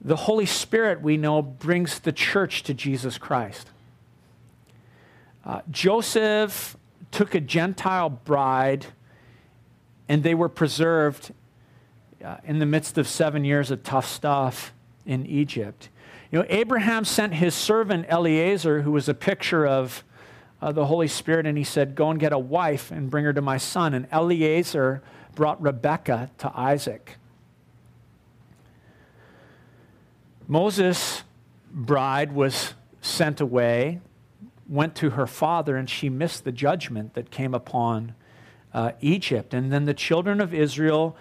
the 0.00 0.16
Holy 0.16 0.46
Spirit, 0.46 1.02
we 1.02 1.16
know, 1.16 1.42
brings 1.42 2.00
the 2.00 2.12
church 2.12 2.62
to 2.64 2.74
Jesus 2.74 3.18
Christ. 3.18 3.68
Uh, 5.44 5.60
Joseph 5.70 6.76
took 7.10 7.34
a 7.34 7.40
Gentile 7.40 8.10
bride, 8.10 8.86
and 10.08 10.22
they 10.22 10.34
were 10.34 10.48
preserved 10.48 11.32
uh, 12.24 12.36
in 12.44 12.58
the 12.58 12.66
midst 12.66 12.98
of 12.98 13.08
seven 13.08 13.44
years 13.44 13.70
of 13.70 13.82
tough 13.82 14.06
stuff 14.06 14.72
in 15.06 15.26
Egypt. 15.26 15.88
You 16.30 16.38
know, 16.38 16.46
Abraham 16.48 17.04
sent 17.04 17.34
his 17.34 17.54
servant 17.54 18.06
Eliezer, 18.08 18.82
who 18.82 18.92
was 18.92 19.08
a 19.08 19.14
picture 19.14 19.66
of 19.66 20.04
uh, 20.62 20.72
the 20.72 20.86
Holy 20.86 21.08
Spirit 21.08 21.46
and 21.46 21.56
he 21.56 21.64
said, 21.64 21.94
Go 21.94 22.10
and 22.10 22.20
get 22.20 22.32
a 22.32 22.38
wife 22.38 22.90
and 22.90 23.10
bring 23.10 23.24
her 23.24 23.32
to 23.32 23.42
my 23.42 23.56
son. 23.56 23.94
And 23.94 24.06
Eliezer 24.12 25.02
brought 25.34 25.60
Rebekah 25.60 26.30
to 26.38 26.52
Isaac. 26.54 27.16
Moses' 30.46 31.22
bride 31.70 32.32
was 32.32 32.74
sent 33.00 33.40
away, 33.40 34.00
went 34.68 34.94
to 34.96 35.10
her 35.10 35.26
father, 35.26 35.76
and 35.76 35.88
she 35.88 36.08
missed 36.08 36.44
the 36.44 36.52
judgment 36.52 37.14
that 37.14 37.30
came 37.30 37.54
upon 37.54 38.14
uh, 38.74 38.92
Egypt. 39.00 39.54
And 39.54 39.72
then 39.72 39.84
the 39.84 39.94
children 39.94 40.40
of 40.40 40.52
Israel 40.52 41.16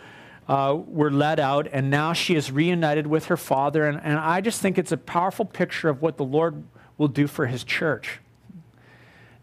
uh, 0.47 0.75
were 0.87 1.11
led 1.11 1.39
out, 1.39 1.67
and 1.71 1.91
now 1.91 2.11
she 2.11 2.35
is 2.35 2.51
reunited 2.51 3.05
with 3.05 3.25
her 3.25 3.37
father. 3.37 3.85
And, 3.85 4.01
and 4.03 4.17
I 4.17 4.41
just 4.41 4.61
think 4.61 4.79
it's 4.79 4.91
a 4.91 4.97
powerful 4.97 5.45
picture 5.45 5.89
of 5.89 6.01
what 6.01 6.17
the 6.17 6.25
Lord 6.25 6.63
will 6.97 7.07
do 7.07 7.27
for 7.27 7.45
his 7.45 7.63
church. 7.63 8.19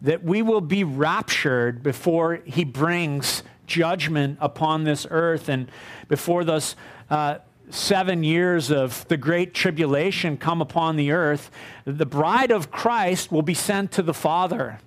That 0.07 0.23
we 0.23 0.41
will 0.41 0.61
be 0.61 0.85
raptured 0.85 1.83
before 1.83 2.37
he 2.45 2.63
brings 2.63 3.43
judgment 3.67 4.39
upon 4.41 4.85
this 4.85 5.05
earth 5.11 5.49
and 5.49 5.69
before 6.07 6.45
those 6.45 6.77
uh, 7.11 7.39
seven 7.71 8.23
years 8.23 8.71
of 8.71 9.07
the 9.09 9.17
great 9.17 9.53
tribulation 9.53 10.37
come 10.37 10.63
upon 10.63 10.95
the 10.95 11.11
earth, 11.11 11.51
the 11.85 12.07
bride 12.07 12.53
of 12.53 12.71
Christ 12.71 13.33
will 13.33 13.43
be 13.43 13.53
sent 13.53 13.91
to 13.93 14.03
the 14.03 14.15
Father. 14.15 14.79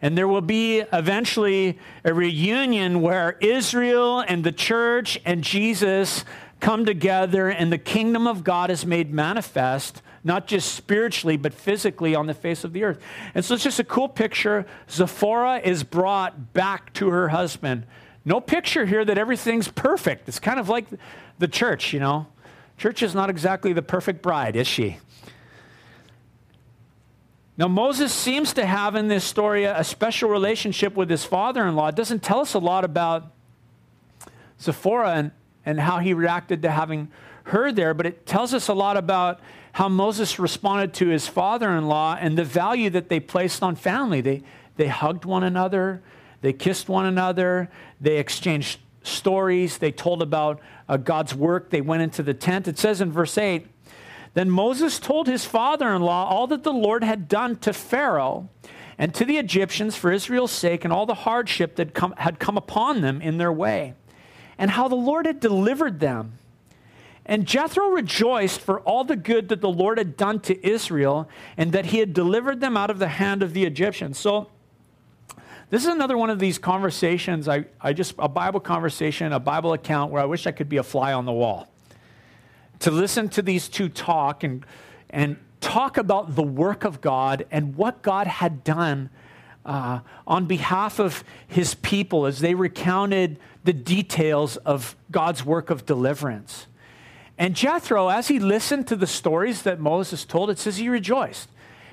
And 0.00 0.18
there 0.18 0.26
will 0.26 0.40
be 0.40 0.80
eventually 0.92 1.78
a 2.04 2.12
reunion 2.12 3.00
where 3.00 3.36
Israel 3.40 4.24
and 4.26 4.42
the 4.42 4.50
church 4.50 5.20
and 5.24 5.44
Jesus 5.44 6.24
come 6.62 6.86
together 6.86 7.48
and 7.50 7.70
the 7.70 7.76
kingdom 7.76 8.26
of 8.26 8.44
God 8.44 8.70
is 8.70 8.86
made 8.86 9.12
manifest, 9.12 10.00
not 10.24 10.46
just 10.46 10.74
spiritually, 10.74 11.36
but 11.36 11.52
physically 11.52 12.14
on 12.14 12.26
the 12.26 12.34
face 12.34 12.62
of 12.62 12.72
the 12.72 12.84
earth. 12.84 13.00
And 13.34 13.44
so 13.44 13.54
it's 13.54 13.64
just 13.64 13.80
a 13.80 13.84
cool 13.84 14.08
picture. 14.08 14.64
Zipporah 14.88 15.58
is 15.58 15.82
brought 15.82 16.54
back 16.54 16.92
to 16.94 17.10
her 17.10 17.28
husband. 17.28 17.84
No 18.24 18.40
picture 18.40 18.86
here 18.86 19.04
that 19.04 19.18
everything's 19.18 19.66
perfect. 19.66 20.28
It's 20.28 20.38
kind 20.38 20.60
of 20.60 20.68
like 20.68 20.86
the 21.40 21.48
church, 21.48 21.92
you 21.92 21.98
know. 21.98 22.28
Church 22.78 23.02
is 23.02 23.12
not 23.14 23.28
exactly 23.28 23.72
the 23.72 23.82
perfect 23.82 24.22
bride, 24.22 24.54
is 24.54 24.68
she? 24.68 24.98
Now, 27.58 27.66
Moses 27.66 28.14
seems 28.14 28.52
to 28.54 28.64
have 28.64 28.94
in 28.94 29.08
this 29.08 29.24
story 29.24 29.64
a 29.64 29.82
special 29.82 30.30
relationship 30.30 30.94
with 30.94 31.10
his 31.10 31.24
father 31.24 31.66
in 31.66 31.74
law. 31.74 31.88
It 31.88 31.96
doesn't 31.96 32.22
tell 32.22 32.40
us 32.40 32.54
a 32.54 32.58
lot 32.60 32.84
about 32.84 33.32
Zipporah 34.60 35.14
and, 35.14 35.32
and 35.64 35.80
how 35.80 35.98
he 35.98 36.14
reacted 36.14 36.62
to 36.62 36.70
having 36.70 37.10
her 37.44 37.72
there, 37.72 37.94
but 37.94 38.06
it 38.06 38.26
tells 38.26 38.54
us 38.54 38.68
a 38.68 38.74
lot 38.74 38.96
about 38.96 39.40
how 39.72 39.88
Moses 39.88 40.38
responded 40.38 40.94
to 40.94 41.08
his 41.08 41.26
father 41.26 41.70
in 41.70 41.88
law 41.88 42.16
and 42.20 42.36
the 42.36 42.44
value 42.44 42.90
that 42.90 43.08
they 43.08 43.20
placed 43.20 43.62
on 43.62 43.74
family. 43.74 44.20
They, 44.20 44.42
they 44.76 44.88
hugged 44.88 45.24
one 45.24 45.42
another, 45.42 46.02
they 46.40 46.52
kissed 46.52 46.88
one 46.88 47.06
another, 47.06 47.70
they 48.00 48.18
exchanged 48.18 48.80
stories, 49.02 49.78
they 49.78 49.90
told 49.90 50.22
about 50.22 50.60
uh, 50.88 50.96
God's 50.96 51.34
work, 51.34 51.70
they 51.70 51.80
went 51.80 52.02
into 52.02 52.22
the 52.22 52.34
tent. 52.34 52.68
It 52.68 52.78
says 52.78 53.00
in 53.00 53.10
verse 53.10 53.36
8, 53.36 53.66
then 54.34 54.50
Moses 54.50 54.98
told 54.98 55.26
his 55.26 55.44
father 55.44 55.94
in 55.94 56.02
law 56.02 56.28
all 56.28 56.46
that 56.46 56.62
the 56.62 56.72
Lord 56.72 57.04
had 57.04 57.28
done 57.28 57.56
to 57.56 57.72
Pharaoh 57.72 58.48
and 58.98 59.14
to 59.14 59.24
the 59.24 59.38
Egyptians 59.38 59.96
for 59.96 60.12
Israel's 60.12 60.52
sake 60.52 60.84
and 60.84 60.92
all 60.92 61.06
the 61.06 61.14
hardship 61.14 61.76
that 61.76 61.94
come, 61.94 62.14
had 62.16 62.38
come 62.38 62.56
upon 62.56 63.00
them 63.00 63.20
in 63.20 63.38
their 63.38 63.52
way, 63.52 63.94
and 64.58 64.70
how 64.70 64.88
the 64.88 64.94
Lord 64.94 65.26
had 65.26 65.40
delivered 65.40 66.00
them. 66.00 66.38
And 67.24 67.46
Jethro 67.46 67.88
rejoiced 67.88 68.60
for 68.60 68.80
all 68.80 69.04
the 69.04 69.16
good 69.16 69.48
that 69.48 69.60
the 69.60 69.70
Lord 69.70 69.98
had 69.98 70.16
done 70.16 70.40
to 70.40 70.66
Israel 70.66 71.28
and 71.56 71.72
that 71.72 71.86
he 71.86 71.98
had 71.98 72.12
delivered 72.12 72.60
them 72.60 72.76
out 72.76 72.90
of 72.90 72.98
the 72.98 73.08
hand 73.08 73.42
of 73.42 73.52
the 73.52 73.64
Egyptians. 73.64 74.18
So, 74.18 74.48
this 75.70 75.82
is 75.84 75.88
another 75.88 76.18
one 76.18 76.28
of 76.28 76.38
these 76.38 76.58
conversations, 76.58 77.48
I, 77.48 77.64
I 77.80 77.94
just, 77.94 78.14
a 78.18 78.28
Bible 78.28 78.60
conversation, 78.60 79.32
a 79.32 79.40
Bible 79.40 79.72
account 79.72 80.12
where 80.12 80.20
I 80.20 80.26
wish 80.26 80.46
I 80.46 80.50
could 80.50 80.68
be 80.68 80.76
a 80.76 80.82
fly 80.82 81.14
on 81.14 81.24
the 81.24 81.32
wall 81.32 81.72
to 82.82 82.90
listen 82.90 83.28
to 83.30 83.42
these 83.42 83.68
two 83.68 83.88
talk 83.88 84.42
and, 84.42 84.66
and 85.08 85.36
talk 85.60 85.96
about 85.96 86.34
the 86.34 86.42
work 86.42 86.84
of 86.84 87.00
God 87.00 87.46
and 87.50 87.76
what 87.76 88.02
God 88.02 88.26
had 88.26 88.64
done 88.64 89.08
uh, 89.64 90.00
on 90.26 90.46
behalf 90.46 90.98
of 90.98 91.24
his 91.46 91.74
people 91.74 92.26
as 92.26 92.40
they 92.40 92.54
recounted 92.54 93.38
the 93.64 93.72
details 93.72 94.56
of 94.58 94.96
God's 95.10 95.44
work 95.44 95.70
of 95.70 95.86
deliverance. 95.86 96.66
And 97.38 97.54
Jethro, 97.54 98.08
as 98.08 98.28
he 98.28 98.38
listened 98.38 98.86
to 98.88 98.96
the 98.96 99.06
stories 99.06 99.62
that 99.62 99.80
Moses 99.80 100.24
told, 100.24 100.50
it 100.50 100.58
says 100.58 100.76
he 100.76 100.88
rejoiced. 100.88 101.48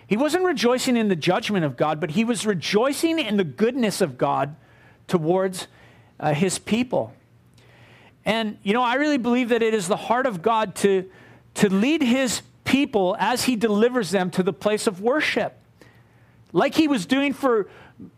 He 0.06 0.18
wasn't 0.18 0.44
rejoicing 0.44 0.98
in 0.98 1.08
the 1.08 1.16
judgment 1.16 1.66
of 1.66 1.78
God, 1.78 2.00
but 2.00 2.12
he 2.12 2.24
was 2.24 2.46
rejoicing 2.46 3.20
in 3.20 3.38
the 3.38 3.44
goodness 3.44 4.02
of 4.02 4.18
God 4.18 4.56
towards 5.08 5.68
uh, 6.20 6.34
his 6.34 6.58
people. 6.58 7.14
And, 8.26 8.58
you 8.64 8.74
know, 8.74 8.82
I 8.82 8.96
really 8.96 9.18
believe 9.18 9.50
that 9.50 9.62
it 9.62 9.74
is 9.74 9.88
the 9.88 9.96
heart 9.96 10.26
of 10.26 10.42
God 10.42 10.76
to, 10.78 11.10
to 11.56 11.70
lead 11.70 12.02
his 12.02 12.42
people 12.64 13.16
as 13.20 13.46
he 13.46 13.56
delivers 13.56 14.12
them 14.12 14.32
to 14.32 14.44
the 14.44 14.54
place 14.54 14.88
of 14.88 15.00
worship. 15.02 15.59
Like 16.52 16.76
he 16.76 16.88
was 16.88 17.06
doing 17.06 17.34
for 17.34 17.68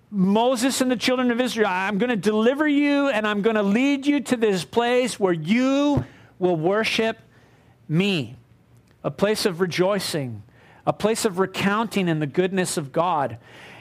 Moses 0.10 0.82
and 0.82 0.92
the 0.92 0.98
children 0.98 1.32
of 1.32 1.40
Israel. 1.40 1.70
I'm 1.70 1.98
going 1.98 2.10
to 2.10 2.16
deliver 2.16 2.68
you 2.68 3.08
and 3.10 3.26
I'm 3.26 3.42
going 3.42 3.56
to 3.56 3.64
lead 3.64 4.06
you 4.06 4.20
to 4.22 4.38
this 4.38 4.66
place 4.66 5.20
where 5.20 5.34
you 5.34 6.06
will 6.38 6.58
worship 6.58 7.18
me. 7.88 8.36
A 9.04 9.12
place 9.12 9.46
of 9.46 9.62
rejoicing, 9.62 10.44
a 10.86 10.94
place 10.94 11.26
of 11.26 11.40
recounting 11.40 12.08
in 12.08 12.20
the 12.20 12.28
goodness 12.28 12.78
of 12.78 12.92
God. 12.92 13.38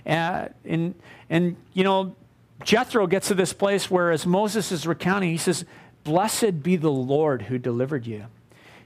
Uh, 0.07 0.49
and, 0.64 0.95
and, 1.28 1.57
you 1.75 1.85
know, 1.85 2.16
Jethro 2.64 3.07
gets 3.07 3.28
to 3.28 3.35
this 3.35 3.52
place 3.52 3.90
where, 3.90 4.11
as 4.11 4.26
Moses 4.26 4.73
is 4.73 4.87
recounting, 4.87 5.30
he 5.30 5.37
says, 5.37 5.64
Blessed 6.04 6.62
be 6.62 6.76
the 6.76 6.90
Lord 6.90 7.42
who 7.42 7.59
delivered 7.59 8.07
you. 8.07 8.26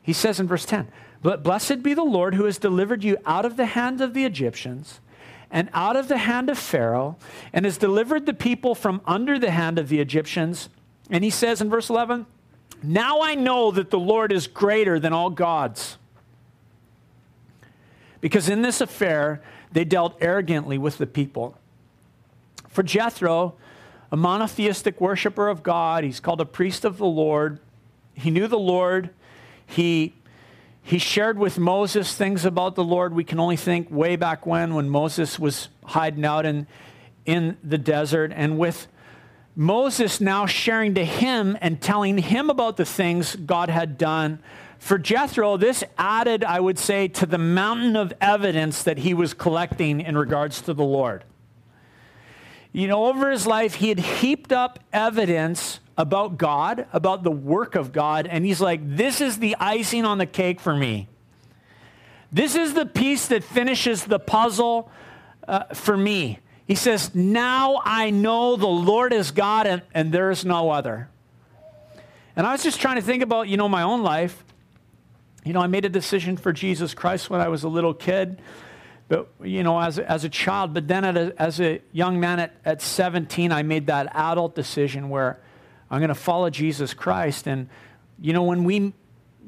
He 0.02 0.12
says 0.12 0.40
in 0.40 0.48
verse 0.48 0.64
10, 0.64 0.88
But 1.22 1.42
blessed 1.42 1.82
be 1.82 1.94
the 1.94 2.02
Lord 2.04 2.34
who 2.34 2.44
has 2.44 2.58
delivered 2.58 3.04
you 3.04 3.16
out 3.24 3.44
of 3.44 3.56
the 3.56 3.66
hand 3.66 4.00
of 4.00 4.12
the 4.12 4.24
Egyptians 4.24 5.00
and 5.54 5.70
out 5.72 5.94
of 5.94 6.08
the 6.08 6.18
hand 6.18 6.50
of 6.50 6.58
Pharaoh, 6.58 7.16
and 7.52 7.64
has 7.64 7.78
delivered 7.78 8.26
the 8.26 8.34
people 8.34 8.74
from 8.74 9.00
under 9.06 9.38
the 9.38 9.52
hand 9.52 9.78
of 9.78 9.88
the 9.88 10.00
Egyptians. 10.00 10.68
And 11.10 11.22
he 11.22 11.30
says 11.30 11.60
in 11.60 11.70
verse 11.70 11.88
11, 11.88 12.26
Now 12.82 13.22
I 13.22 13.36
know 13.36 13.70
that 13.70 13.90
the 13.90 13.98
Lord 13.98 14.32
is 14.32 14.48
greater 14.48 14.98
than 14.98 15.12
all 15.12 15.30
gods. 15.30 15.96
Because 18.20 18.48
in 18.48 18.62
this 18.62 18.80
affair, 18.80 19.40
they 19.70 19.84
dealt 19.84 20.16
arrogantly 20.20 20.76
with 20.76 20.98
the 20.98 21.06
people. 21.06 21.56
For 22.68 22.82
Jethro, 22.82 23.54
a 24.10 24.16
monotheistic 24.16 25.00
worshiper 25.00 25.48
of 25.48 25.62
God. 25.62 26.02
He's 26.02 26.18
called 26.18 26.40
a 26.40 26.46
priest 26.46 26.84
of 26.84 26.98
the 26.98 27.06
Lord. 27.06 27.60
He 28.14 28.30
knew 28.30 28.48
the 28.48 28.58
Lord. 28.58 29.10
He, 29.66 30.14
he 30.86 30.98
shared 30.98 31.38
with 31.38 31.58
Moses 31.58 32.14
things 32.14 32.44
about 32.44 32.74
the 32.74 32.84
Lord. 32.84 33.14
We 33.14 33.24
can 33.24 33.40
only 33.40 33.56
think 33.56 33.90
way 33.90 34.16
back 34.16 34.44
when, 34.44 34.74
when 34.74 34.90
Moses 34.90 35.38
was 35.38 35.70
hiding 35.82 36.26
out 36.26 36.44
in, 36.44 36.66
in 37.24 37.56
the 37.64 37.78
desert. 37.78 38.32
And 38.36 38.58
with 38.58 38.86
Moses 39.56 40.20
now 40.20 40.44
sharing 40.44 40.94
to 40.96 41.04
him 41.04 41.56
and 41.62 41.80
telling 41.80 42.18
him 42.18 42.50
about 42.50 42.76
the 42.76 42.84
things 42.84 43.34
God 43.34 43.70
had 43.70 43.96
done. 43.96 44.40
For 44.78 44.98
Jethro, 44.98 45.56
this 45.56 45.82
added, 45.96 46.44
I 46.44 46.60
would 46.60 46.78
say, 46.78 47.08
to 47.08 47.24
the 47.24 47.38
mountain 47.38 47.96
of 47.96 48.12
evidence 48.20 48.82
that 48.82 48.98
he 48.98 49.14
was 49.14 49.32
collecting 49.32 50.02
in 50.02 50.18
regards 50.18 50.60
to 50.62 50.74
the 50.74 50.84
Lord. 50.84 51.24
You 52.74 52.88
know, 52.88 53.06
over 53.06 53.30
his 53.30 53.46
life, 53.46 53.74
he 53.76 53.88
had 53.88 54.00
heaped 54.00 54.52
up 54.52 54.80
evidence 54.92 55.78
about 55.96 56.38
God, 56.38 56.88
about 56.92 57.22
the 57.22 57.30
work 57.30 57.76
of 57.76 57.92
God, 57.92 58.26
and 58.26 58.44
he's 58.44 58.60
like, 58.60 58.80
this 58.82 59.20
is 59.20 59.38
the 59.38 59.54
icing 59.60 60.04
on 60.04 60.18
the 60.18 60.26
cake 60.26 60.58
for 60.58 60.74
me. 60.74 61.06
This 62.32 62.56
is 62.56 62.74
the 62.74 62.84
piece 62.84 63.28
that 63.28 63.44
finishes 63.44 64.02
the 64.02 64.18
puzzle 64.18 64.90
uh, 65.46 65.72
for 65.72 65.96
me. 65.96 66.40
He 66.66 66.74
says, 66.74 67.14
Now 67.14 67.80
I 67.84 68.10
know 68.10 68.56
the 68.56 68.66
Lord 68.66 69.12
is 69.12 69.30
God 69.30 69.68
and, 69.68 69.82
and 69.94 70.10
there 70.10 70.32
is 70.32 70.44
no 70.44 70.70
other. 70.70 71.08
And 72.34 72.44
I 72.44 72.50
was 72.50 72.64
just 72.64 72.80
trying 72.80 72.96
to 72.96 73.02
think 73.02 73.22
about, 73.22 73.46
you 73.46 73.56
know, 73.56 73.68
my 73.68 73.82
own 73.82 74.02
life. 74.02 74.42
You 75.44 75.52
know, 75.52 75.60
I 75.60 75.68
made 75.68 75.84
a 75.84 75.88
decision 75.88 76.36
for 76.36 76.52
Jesus 76.52 76.92
Christ 76.92 77.30
when 77.30 77.40
I 77.40 77.46
was 77.46 77.62
a 77.62 77.68
little 77.68 77.94
kid 77.94 78.42
but 79.08 79.28
you 79.42 79.62
know 79.62 79.80
as, 79.80 79.98
as 79.98 80.24
a 80.24 80.28
child 80.28 80.74
but 80.74 80.88
then 80.88 81.04
a, 81.04 81.32
as 81.38 81.60
a 81.60 81.80
young 81.92 82.18
man 82.18 82.40
at, 82.40 82.54
at 82.64 82.82
17 82.82 83.52
i 83.52 83.62
made 83.62 83.86
that 83.86 84.08
adult 84.14 84.54
decision 84.54 85.08
where 85.08 85.38
i'm 85.90 85.98
going 86.00 86.08
to 86.08 86.14
follow 86.14 86.50
jesus 86.50 86.94
christ. 86.94 87.46
And 87.46 87.68
you 88.20 88.32
know 88.32 88.42
when 88.42 88.64
we 88.64 88.92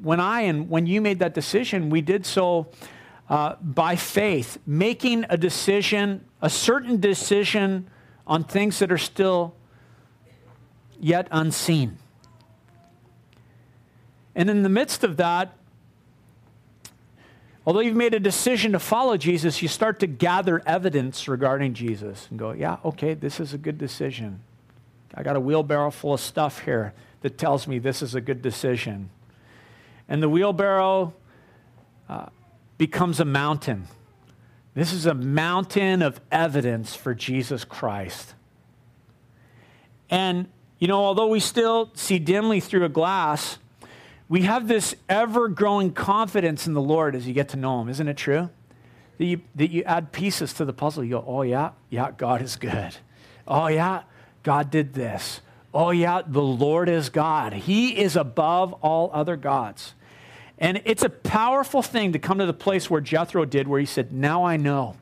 when 0.01 0.19
i 0.19 0.41
and 0.41 0.69
when 0.69 0.85
you 0.85 1.01
made 1.01 1.19
that 1.19 1.33
decision 1.33 1.89
we 1.89 2.01
did 2.01 2.25
so 2.25 2.67
uh, 3.29 3.55
by 3.61 3.95
faith 3.95 4.57
making 4.65 5.25
a 5.29 5.37
decision 5.37 6.23
a 6.41 6.49
certain 6.49 6.99
decision 6.99 7.89
on 8.27 8.43
things 8.43 8.79
that 8.79 8.91
are 8.91 8.97
still 8.97 9.55
yet 10.99 11.27
unseen. 11.31 11.97
And 14.35 14.49
in 14.49 14.63
the 14.63 14.69
midst 14.69 15.03
of 15.03 15.17
that 15.17 15.56
although 17.67 17.81
you've 17.81 17.97
made 17.97 18.13
a 18.13 18.19
decision 18.19 18.71
to 18.71 18.79
follow 18.79 19.17
Jesus, 19.17 19.61
you 19.61 19.67
start 19.67 19.99
to 19.99 20.07
gather 20.07 20.63
evidence 20.65 21.27
regarding 21.27 21.73
Jesus 21.73 22.25
and 22.29 22.39
go, 22.39 22.53
yeah, 22.53 22.77
okay, 22.85 23.13
this 23.13 23.41
is 23.41 23.53
a 23.53 23.57
good 23.57 23.77
decision. 23.77 24.39
I 25.13 25.21
got 25.21 25.35
a 25.35 25.39
wheelbarrow 25.41 25.91
full 25.91 26.13
of 26.13 26.21
stuff 26.21 26.61
here 26.61 26.93
that 27.21 27.37
tells 27.37 27.67
me 27.67 27.77
this 27.77 28.01
is 28.01 28.15
a 28.15 28.21
good 28.21 28.41
decision. 28.41 29.09
And 30.07 30.23
the 30.23 30.29
wheelbarrow 30.29 31.13
uh, 32.07 32.27
becomes 32.77 33.19
a 33.19 33.25
mountain. 33.25 33.89
This 34.73 34.93
is 34.93 35.05
a 35.05 35.13
mountain 35.13 36.01
of 36.01 36.21
evidence 36.31 36.95
for 36.95 37.13
Jesus 37.13 37.65
Christ. 37.65 38.33
And, 40.09 40.47
you 40.79 40.87
know, 40.87 41.03
although 41.03 41.27
we 41.27 41.41
still 41.41 41.91
see 41.95 42.17
dimly 42.17 42.61
through 42.61 42.85
a 42.85 42.89
glass, 42.89 43.57
we 44.29 44.41
have 44.41 44.67
this 44.67 44.95
ever 45.07 45.47
growing 45.47 45.93
confidence 45.93 46.67
in 46.67 46.73
the 46.73 46.81
Lord 46.81 47.15
as 47.15 47.27
you 47.27 47.33
get 47.33 47.49
to 47.49 47.57
know 47.57 47.81
Him. 47.81 47.89
Isn't 47.89 48.07
it 48.07 48.17
true? 48.17 48.49
That 49.17 49.25
you, 49.25 49.41
that 49.55 49.71
you 49.71 49.83
add 49.83 50.11
pieces 50.11 50.53
to 50.53 50.65
the 50.65 50.73
puzzle. 50.73 51.03
You 51.03 51.11
go, 51.11 51.23
oh, 51.25 51.41
yeah, 51.41 51.71
yeah, 51.89 52.11
God 52.11 52.41
is 52.41 52.55
good. 52.55 52.97
Oh, 53.47 53.67
yeah, 53.67 54.03
God 54.43 54.69
did 54.69 54.93
this. 54.93 55.41
Oh, 55.73 55.91
yeah, 55.91 56.21
the 56.25 56.41
Lord 56.41 56.89
is 56.89 57.09
God. 57.09 57.53
He 57.53 57.97
is 57.97 58.15
above 58.15 58.73
all 58.73 59.09
other 59.13 59.37
gods. 59.37 59.93
And 60.59 60.81
it's 60.85 61.03
a 61.03 61.09
powerful 61.09 61.81
thing 61.81 62.13
to 62.13 62.19
come 62.19 62.39
to 62.39 62.45
the 62.45 62.53
place 62.53 62.89
where 62.89 63.01
Jethro 63.01 63.45
did, 63.45 63.67
where 63.67 63.79
he 63.79 63.85
said, 63.85 64.11
Now 64.11 64.43
I 64.43 64.57
know. 64.57 64.97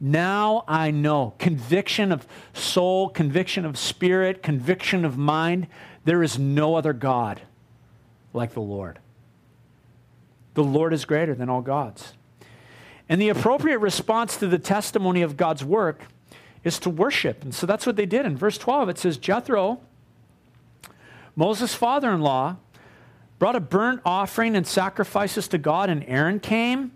Now 0.00 0.64
I 0.68 0.90
know. 0.90 1.34
Conviction 1.38 2.12
of 2.12 2.26
soul, 2.52 3.08
conviction 3.08 3.64
of 3.64 3.78
spirit, 3.78 4.42
conviction 4.42 5.04
of 5.04 5.16
mind. 5.16 5.66
There 6.04 6.22
is 6.22 6.38
no 6.38 6.74
other 6.74 6.92
God 6.92 7.42
like 8.32 8.52
the 8.52 8.60
Lord. 8.60 8.98
The 10.54 10.64
Lord 10.64 10.92
is 10.92 11.04
greater 11.04 11.34
than 11.34 11.48
all 11.48 11.62
gods. 11.62 12.12
And 13.08 13.20
the 13.20 13.28
appropriate 13.28 13.78
response 13.78 14.36
to 14.38 14.46
the 14.46 14.58
testimony 14.58 15.22
of 15.22 15.36
God's 15.36 15.64
work 15.64 16.06
is 16.64 16.78
to 16.80 16.90
worship. 16.90 17.42
And 17.42 17.54
so 17.54 17.66
that's 17.66 17.86
what 17.86 17.96
they 17.96 18.06
did. 18.06 18.26
In 18.26 18.36
verse 18.36 18.58
12, 18.58 18.88
it 18.90 18.98
says 18.98 19.16
Jethro, 19.16 19.80
Moses' 21.34 21.74
father 21.74 22.10
in 22.10 22.20
law, 22.20 22.56
brought 23.38 23.56
a 23.56 23.60
burnt 23.60 24.00
offering 24.04 24.54
and 24.54 24.66
sacrifices 24.66 25.48
to 25.48 25.58
God, 25.58 25.90
and 25.90 26.04
Aaron 26.06 26.38
came 26.38 26.92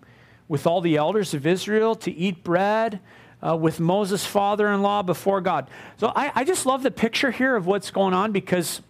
with 0.48 0.66
all 0.66 0.80
the 0.80 0.96
elders 0.96 1.34
of 1.34 1.46
Israel 1.46 1.96
to 1.96 2.12
eat 2.12 2.44
bread 2.44 3.00
uh, 3.44 3.56
with 3.56 3.80
Moses' 3.80 4.24
father 4.24 4.68
in 4.68 4.80
law 4.80 5.02
before 5.02 5.40
God. 5.40 5.68
So 5.96 6.12
I, 6.14 6.30
I 6.34 6.44
just 6.44 6.64
love 6.64 6.82
the 6.82 6.90
picture 6.90 7.30
here 7.30 7.56
of 7.56 7.66
what's 7.66 7.90
going 7.90 8.14
on 8.14 8.32
because 8.32 8.80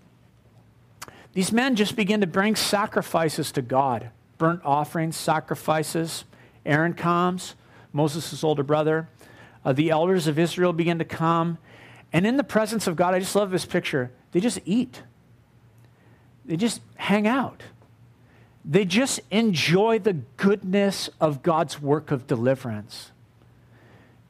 these 1.37 1.53
men 1.53 1.77
just 1.77 1.97
begin 1.97 2.23
to 2.23 2.27
bring 2.27 2.57
sacrifices 2.57 3.53
to 3.53 3.61
God 3.61 4.09
burnt 4.39 4.63
offerings, 4.65 5.19
sacrifices. 5.19 6.25
Aaron 6.65 6.95
comes, 6.95 7.57
Moses' 7.93 8.43
older 8.43 8.63
brother. 8.63 9.11
Uh, 9.63 9.75
the 9.75 9.91
elders 9.91 10.27
of 10.27 10.39
Israel 10.39 10.73
begin 10.73 10.99
to 10.99 11.05
come. 11.05 11.59
And 12.11 12.27
in 12.27 12.39
the 12.39 12.45
presence 12.45 12.87
of 12.87 12.97
God, 12.97 13.13
I 13.13 13.19
just 13.19 13.37
love 13.37 13.51
this 13.51 13.67
picture. 13.67 14.11
They 14.33 14.41
just 14.41 14.61
eat, 14.65 15.03
they 16.47 16.57
just 16.57 16.81
hang 16.95 17.27
out. 17.27 17.65
They 18.65 18.87
just 18.87 19.21
enjoy 19.31 19.99
the 19.99 20.15
goodness 20.39 21.11
of 21.21 21.43
God's 21.43 21.83
work 21.83 22.11
of 22.11 22.27
deliverance. 22.27 23.13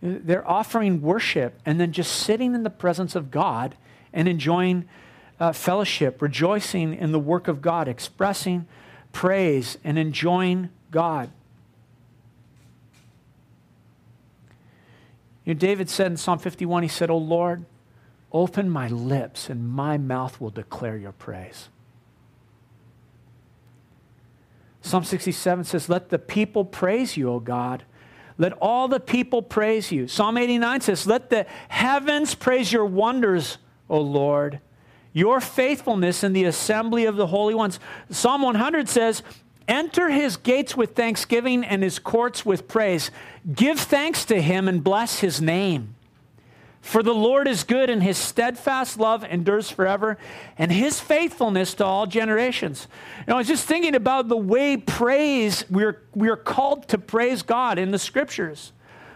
They're 0.02 0.48
offering 0.48 1.02
worship 1.02 1.60
and 1.64 1.80
then 1.80 1.92
just 1.92 2.12
sitting 2.16 2.52
in 2.52 2.64
the 2.64 2.70
presence 2.70 3.14
of 3.14 3.30
God 3.30 3.76
and 4.12 4.26
enjoying 4.26 4.88
uh, 5.38 5.52
fellowship, 5.52 6.22
rejoicing 6.22 6.94
in 6.94 7.12
the 7.12 7.18
work 7.18 7.48
of 7.48 7.60
God, 7.60 7.88
expressing 7.88 8.66
praise 9.12 9.78
and 9.84 9.98
enjoying 9.98 10.70
God. 10.90 11.30
You 15.44 15.54
know, 15.54 15.58
David 15.58 15.88
said 15.88 16.08
in 16.10 16.16
Psalm 16.16 16.38
51, 16.38 16.82
he 16.82 16.88
said, 16.88 17.10
Oh 17.10 17.18
Lord, 17.18 17.64
open 18.32 18.68
my 18.68 18.88
lips 18.88 19.48
and 19.48 19.68
my 19.68 19.96
mouth 19.96 20.40
will 20.40 20.50
declare 20.50 20.96
your 20.96 21.12
praise. 21.12 21.68
Psalm 24.80 25.04
67 25.04 25.64
says, 25.64 25.88
Let 25.88 26.08
the 26.10 26.18
people 26.18 26.64
praise 26.64 27.16
you, 27.16 27.30
O 27.30 27.40
God. 27.40 27.84
Let 28.38 28.52
all 28.54 28.86
the 28.88 29.00
people 29.00 29.40
praise 29.40 29.90
you. 29.90 30.08
Psalm 30.08 30.36
89 30.36 30.80
says, 30.80 31.06
Let 31.06 31.30
the 31.30 31.46
heavens 31.68 32.34
praise 32.34 32.72
your 32.72 32.84
wonders, 32.84 33.58
O 33.88 34.00
Lord 34.00 34.60
your 35.16 35.40
faithfulness 35.40 36.22
in 36.22 36.34
the 36.34 36.44
assembly 36.44 37.06
of 37.06 37.16
the 37.16 37.28
holy 37.28 37.54
ones. 37.54 37.80
Psalm 38.10 38.42
100 38.42 38.86
says, 38.86 39.22
Enter 39.66 40.10
his 40.10 40.36
gates 40.36 40.76
with 40.76 40.94
thanksgiving 40.94 41.64
and 41.64 41.82
his 41.82 41.98
courts 41.98 42.44
with 42.44 42.68
praise. 42.68 43.10
Give 43.50 43.80
thanks 43.80 44.26
to 44.26 44.42
him 44.42 44.68
and 44.68 44.84
bless 44.84 45.20
his 45.20 45.40
name. 45.40 45.94
For 46.82 47.02
the 47.02 47.14
Lord 47.14 47.48
is 47.48 47.64
good, 47.64 47.88
and 47.88 48.02
his 48.02 48.18
steadfast 48.18 48.98
love 49.00 49.24
endures 49.24 49.70
forever, 49.70 50.18
and 50.58 50.70
his 50.70 51.00
faithfulness 51.00 51.72
to 51.74 51.86
all 51.86 52.06
generations. 52.06 52.86
You 53.20 53.24
know, 53.28 53.36
I 53.36 53.38
was 53.38 53.48
just 53.48 53.66
thinking 53.66 53.94
about 53.94 54.28
the 54.28 54.36
way 54.36 54.76
praise, 54.76 55.64
we're, 55.70 56.02
we're 56.14 56.36
called 56.36 56.88
to 56.88 56.98
praise 56.98 57.40
God 57.40 57.78
in 57.78 57.90
the 57.90 57.98
scriptures. 57.98 58.72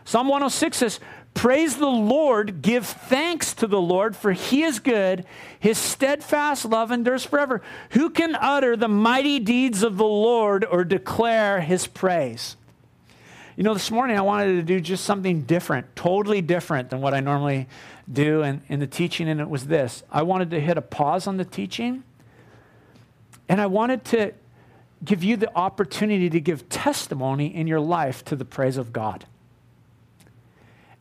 Psalm 0.07 0.29
106 0.29 0.79
says, 0.79 1.01
Praise 1.35 1.77
the 1.77 1.87
Lord, 1.87 2.61
give 2.61 2.87
thanks 2.87 3.55
to 3.55 3.67
the 3.67 3.81
Lord, 3.81 4.15
for 4.15 4.33
he 4.33 4.63
is 4.63 4.79
good. 4.79 5.25
His 5.59 5.79
steadfast 5.79 6.65
love 6.65 6.91
endures 6.91 7.25
forever. 7.25 7.63
Who 7.91 8.11
can 8.11 8.35
utter 8.35 8.77
the 8.77 8.89
mighty 8.89 9.39
deeds 9.39 9.83
of 9.83 9.97
the 9.97 10.05
Lord 10.05 10.65
or 10.65 10.85
declare 10.85 11.61
his 11.61 11.87
praise? 11.87 12.57
You 13.57 13.65
know, 13.65 13.75
this 13.75 13.91
morning 13.91 14.19
I 14.19 14.23
wanted 14.23 14.57
to 14.57 14.63
do 14.63 14.81
just 14.81 15.05
something 15.05 15.43
different, 15.43 15.95
totally 15.95 16.41
different 16.41 16.91
than 16.91 17.01
what 17.01 17.15
I 17.15 17.21
normally 17.21 17.69
do 18.11 18.43
in, 18.43 18.63
in 18.69 18.81
the 18.81 18.87
teaching, 18.87 19.29
and 19.29 19.41
it 19.41 19.49
was 19.49 19.67
this. 19.67 20.03
I 20.11 20.23
wanted 20.23 20.51
to 20.51 20.61
hit 20.61 20.77
a 20.79 20.83
pause 20.83 21.27
on 21.27 21.37
the 21.37 21.45
teaching, 21.45 22.03
and 23.49 23.61
I 23.61 23.67
wanted 23.67 24.05
to 24.07 24.33
give 25.05 25.25
you 25.25 25.37
the 25.37 25.55
opportunity 25.57 26.29
to 26.31 26.41
give 26.41 26.69
testimony 26.69 27.55
in 27.55 27.67
your 27.67 27.81
life 27.81 28.25
to 28.27 28.37
the 28.37 28.45
praise 28.45 28.77
of 28.77 28.93
God. 28.93 29.27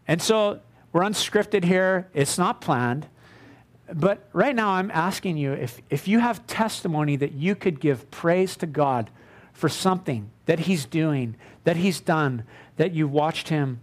And 0.10 0.20
so 0.24 0.60
we're 0.92 1.04
unscripted 1.04 1.64
here, 1.64 2.10
it's 2.16 2.40
not 2.40 2.62
planned. 2.62 3.06
But 3.94 4.28
right 4.34 4.56
now, 4.56 4.72
I'm 4.72 4.90
asking 4.90 5.38
you 5.38 5.54
if, 5.54 5.80
if 5.92 6.08
you 6.08 6.18
have 6.18 6.48
testimony 6.48 7.16
that 7.18 7.34
you 7.34 7.54
could 7.54 7.80
give 7.80 8.10
praise 8.10 8.56
to 8.58 8.66
God 8.66 9.12
for 9.54 9.70
something 9.70 10.32
that 10.48 10.62
He's 10.62 10.86
doing, 10.86 11.36
that 11.64 11.78
He's 11.78 12.00
done, 12.00 12.44
that 12.78 12.92
you 12.92 13.08
watched 13.08 13.50
Him 13.50 13.82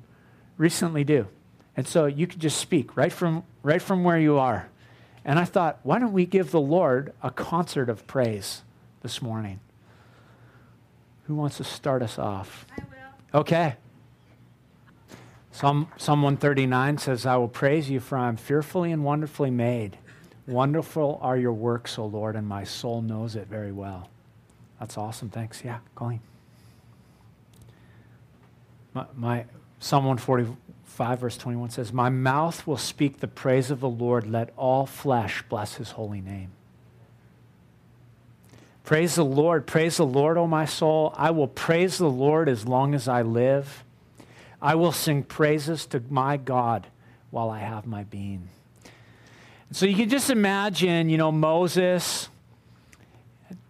recently 0.58 1.04
do. 1.04 1.28
And 1.76 1.86
so 1.86 2.06
you 2.06 2.26
could 2.26 2.40
just 2.40 2.58
speak 2.58 2.96
right 2.96 3.12
from, 3.12 3.44
right 3.62 3.80
from 3.80 4.02
where 4.02 4.18
you 4.18 4.36
are. 4.36 4.68
And 5.24 5.38
I 5.38 5.44
thought, 5.44 5.78
why 5.84 6.00
don't 6.00 6.12
we 6.12 6.26
give 6.26 6.50
the 6.50 6.60
Lord 6.60 7.12
a 7.22 7.30
concert 7.30 7.88
of 7.88 8.04
praise 8.08 8.62
this 9.02 9.22
morning? 9.22 9.60
Who 11.28 11.36
wants 11.36 11.58
to 11.58 11.64
start 11.64 12.02
us 12.02 12.18
off? 12.18 12.66
I 12.76 12.82
will. 12.90 13.40
Okay. 13.42 13.76
Psalm, 15.56 15.88
Psalm 15.96 16.20
139 16.20 16.98
says, 16.98 17.24
I 17.24 17.36
will 17.38 17.48
praise 17.48 17.88
you, 17.88 17.98
for 17.98 18.18
I 18.18 18.28
am 18.28 18.36
fearfully 18.36 18.92
and 18.92 19.02
wonderfully 19.02 19.50
made. 19.50 19.96
Wonderful 20.46 21.18
are 21.22 21.38
your 21.38 21.54
works, 21.54 21.98
O 21.98 22.04
Lord, 22.04 22.36
and 22.36 22.46
my 22.46 22.62
soul 22.62 23.00
knows 23.00 23.36
it 23.36 23.46
very 23.46 23.72
well. 23.72 24.10
That's 24.78 24.98
awesome. 24.98 25.30
Thanks. 25.30 25.64
Yeah, 25.64 25.78
Colleen. 25.94 26.20
My, 28.92 29.06
my 29.16 29.44
Psalm 29.80 30.04
145, 30.04 31.20
verse 31.20 31.38
21 31.38 31.70
says, 31.70 31.90
My 31.90 32.10
mouth 32.10 32.66
will 32.66 32.76
speak 32.76 33.20
the 33.20 33.26
praise 33.26 33.70
of 33.70 33.80
the 33.80 33.88
Lord. 33.88 34.30
Let 34.30 34.52
all 34.58 34.84
flesh 34.84 35.42
bless 35.48 35.76
his 35.76 35.92
holy 35.92 36.20
name. 36.20 36.50
Praise 38.84 39.14
the 39.14 39.24
Lord. 39.24 39.66
Praise 39.66 39.96
the 39.96 40.04
Lord, 40.04 40.36
O 40.36 40.46
my 40.46 40.66
soul. 40.66 41.14
I 41.16 41.30
will 41.30 41.48
praise 41.48 41.96
the 41.96 42.10
Lord 42.10 42.46
as 42.46 42.66
long 42.66 42.94
as 42.94 43.08
I 43.08 43.22
live. 43.22 43.85
I 44.66 44.74
will 44.74 44.90
sing 44.90 45.22
praises 45.22 45.86
to 45.86 46.02
my 46.10 46.36
God 46.36 46.88
while 47.30 47.50
I 47.50 47.60
have 47.60 47.86
my 47.86 48.02
being. 48.02 48.48
So 49.70 49.86
you 49.86 49.94
can 49.94 50.08
just 50.08 50.28
imagine, 50.28 51.08
you 51.08 51.16
know, 51.16 51.30
Moses 51.30 52.28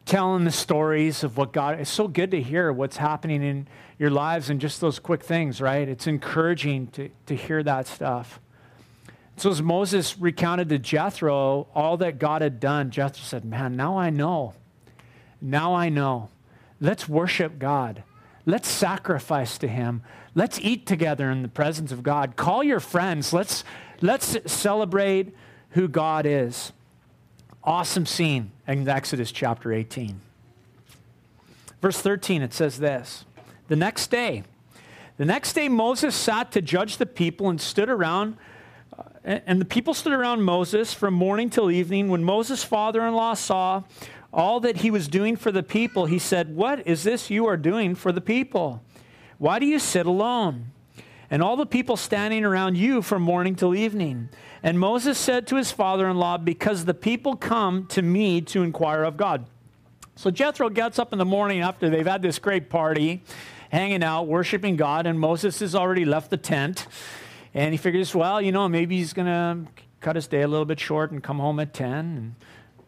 telling 0.07 0.45
the 0.45 0.51
stories 0.51 1.23
of 1.23 1.37
what 1.37 1.53
God. 1.53 1.79
It's 1.79 1.91
so 1.91 2.09
good 2.09 2.31
to 2.31 2.41
hear 2.41 2.73
what's 2.73 2.97
happening 2.97 3.43
in 3.43 3.69
your 3.99 4.09
lives 4.09 4.49
and 4.49 4.59
just 4.59 4.81
those 4.81 4.99
quick 4.99 5.23
things, 5.23 5.61
right? 5.61 5.87
It's 5.87 6.07
encouraging 6.07 6.87
to, 6.93 7.11
to 7.27 7.37
hear 7.37 7.63
that 7.63 7.87
stuff. 7.87 8.41
So 9.37 9.51
as 9.51 9.61
Moses 9.61 10.17
recounted 10.17 10.71
to 10.71 10.79
Jethro 10.79 11.67
all 11.75 11.99
that 11.99 12.19
God 12.19 12.41
had 12.41 12.59
done, 12.59 12.91
Jethro 12.91 13.23
said, 13.23 13.45
Man, 13.45 13.77
now 13.77 13.99
I 13.99 14.09
know. 14.09 14.55
Now 15.43 15.75
I 15.75 15.91
know. 15.91 16.31
Let's 16.81 17.07
worship 17.07 17.59
God. 17.59 18.03
Let's 18.47 18.69
sacrifice 18.69 19.59
to 19.59 19.67
him. 19.67 20.03
Let's 20.37 20.61
eat 20.61 20.87
together 20.87 21.31
in 21.31 21.43
the 21.43 21.49
presence 21.49 21.91
of 21.91 22.05
God. 22.05 22.37
Call 22.37 22.63
your 22.63 22.79
friends. 22.79 23.33
Let's, 23.33 23.65
let's 24.01 24.39
celebrate 24.51 25.35
who 25.71 25.89
God 25.89 26.27
is. 26.27 26.73
Awesome 27.65 28.07
scene 28.07 28.53
in 28.69 28.89
Exodus 28.89 29.33
chapter 29.33 29.73
18. 29.73 30.21
Verse 31.83 32.01
13, 32.01 32.43
it 32.43 32.55
says 32.55 32.79
this 32.79 33.25
the 33.67 33.77
next 33.77 34.13
day. 34.13 34.45
The 35.17 35.25
next 35.25 35.55
day, 35.55 35.69
Moses 35.69 36.15
sat 36.15 36.53
to 36.53 36.63
judge 36.63 36.99
the 36.99 37.07
people 37.07 37.49
and 37.49 37.61
stood 37.61 37.89
around. 37.89 38.37
Uh, 38.97 39.41
and 39.47 39.61
the 39.61 39.65
people 39.65 39.95
stood 39.95 40.13
around 40.13 40.43
Moses 40.43 40.93
from 40.93 41.15
morning 41.15 41.51
till 41.51 41.71
evening. 41.71 42.09
When 42.09 42.23
Moses' 42.23 42.63
father 42.63 43.05
in 43.07 43.15
law 43.15 43.35
saw 43.35 43.83
all 44.37 44.61
that 44.61 44.77
he 44.83 44.91
was 44.91 45.09
doing 45.09 45.35
for 45.35 45.51
the 45.51 45.63
people, 45.63 46.05
he 46.05 46.19
said, 46.19 46.55
What 46.55 46.87
is 46.87 47.03
this 47.03 47.31
you 47.31 47.47
are 47.47 47.57
doing 47.57 47.95
for 47.95 48.13
the 48.13 48.21
people? 48.21 48.83
Why 49.39 49.59
do 49.59 49.65
you 49.65 49.79
sit 49.79 50.05
alone? 50.05 50.73
And 51.31 51.43
all 51.43 51.57
the 51.57 51.67
people 51.67 51.97
standing 51.97 52.45
around 52.45 52.77
you 52.77 53.03
from 53.03 53.23
morning 53.23 53.57
till 53.57 53.75
evening. 53.75 54.29
And 54.63 54.79
Moses 54.79 55.19
said 55.19 55.47
to 55.49 55.57
his 55.57 55.73
father 55.73 56.07
in 56.07 56.19
law, 56.19 56.37
Because 56.37 56.85
the 56.85 56.95
people 56.95 57.35
come 57.35 57.87
to 57.87 58.03
me 58.03 58.43
to 58.43 58.63
inquire 58.63 59.05
of 59.05 59.17
God. 59.17 59.47
So 60.15 60.31
Jethro 60.31 60.69
gets 60.69 60.99
up 60.99 61.13
in 61.13 61.19
the 61.19 61.25
morning 61.25 61.63
after 61.63 61.89
they've 61.89 62.07
had 62.07 62.23
this 62.23 62.39
great 62.39 62.69
party 62.69 63.23
hanging 63.71 64.05
out, 64.05 64.27
worshiping 64.27 64.77
God, 64.77 65.07
and 65.07 65.19
Moses 65.19 65.61
has 65.61 65.75
already 65.75 66.05
left 66.05 66.31
the 66.31 66.37
tent. 66.37 66.87
And 67.55 67.73
he 67.73 67.79
figures, 67.79 68.15
well, 68.15 68.41
you 68.41 68.53
know, 68.53 68.69
maybe 68.69 68.99
he's 68.99 69.15
going 69.15 69.27
to 69.27 69.67
cut 70.01 70.15
his 70.15 70.27
day 70.27 70.43
a 70.43 70.49
little 70.49 70.67
bit 70.67 70.79
short 70.79 71.11
and 71.11 71.23
come 71.23 71.39
home 71.39 71.59
at 71.59 71.73
10. 71.73 71.95
And 71.95 72.35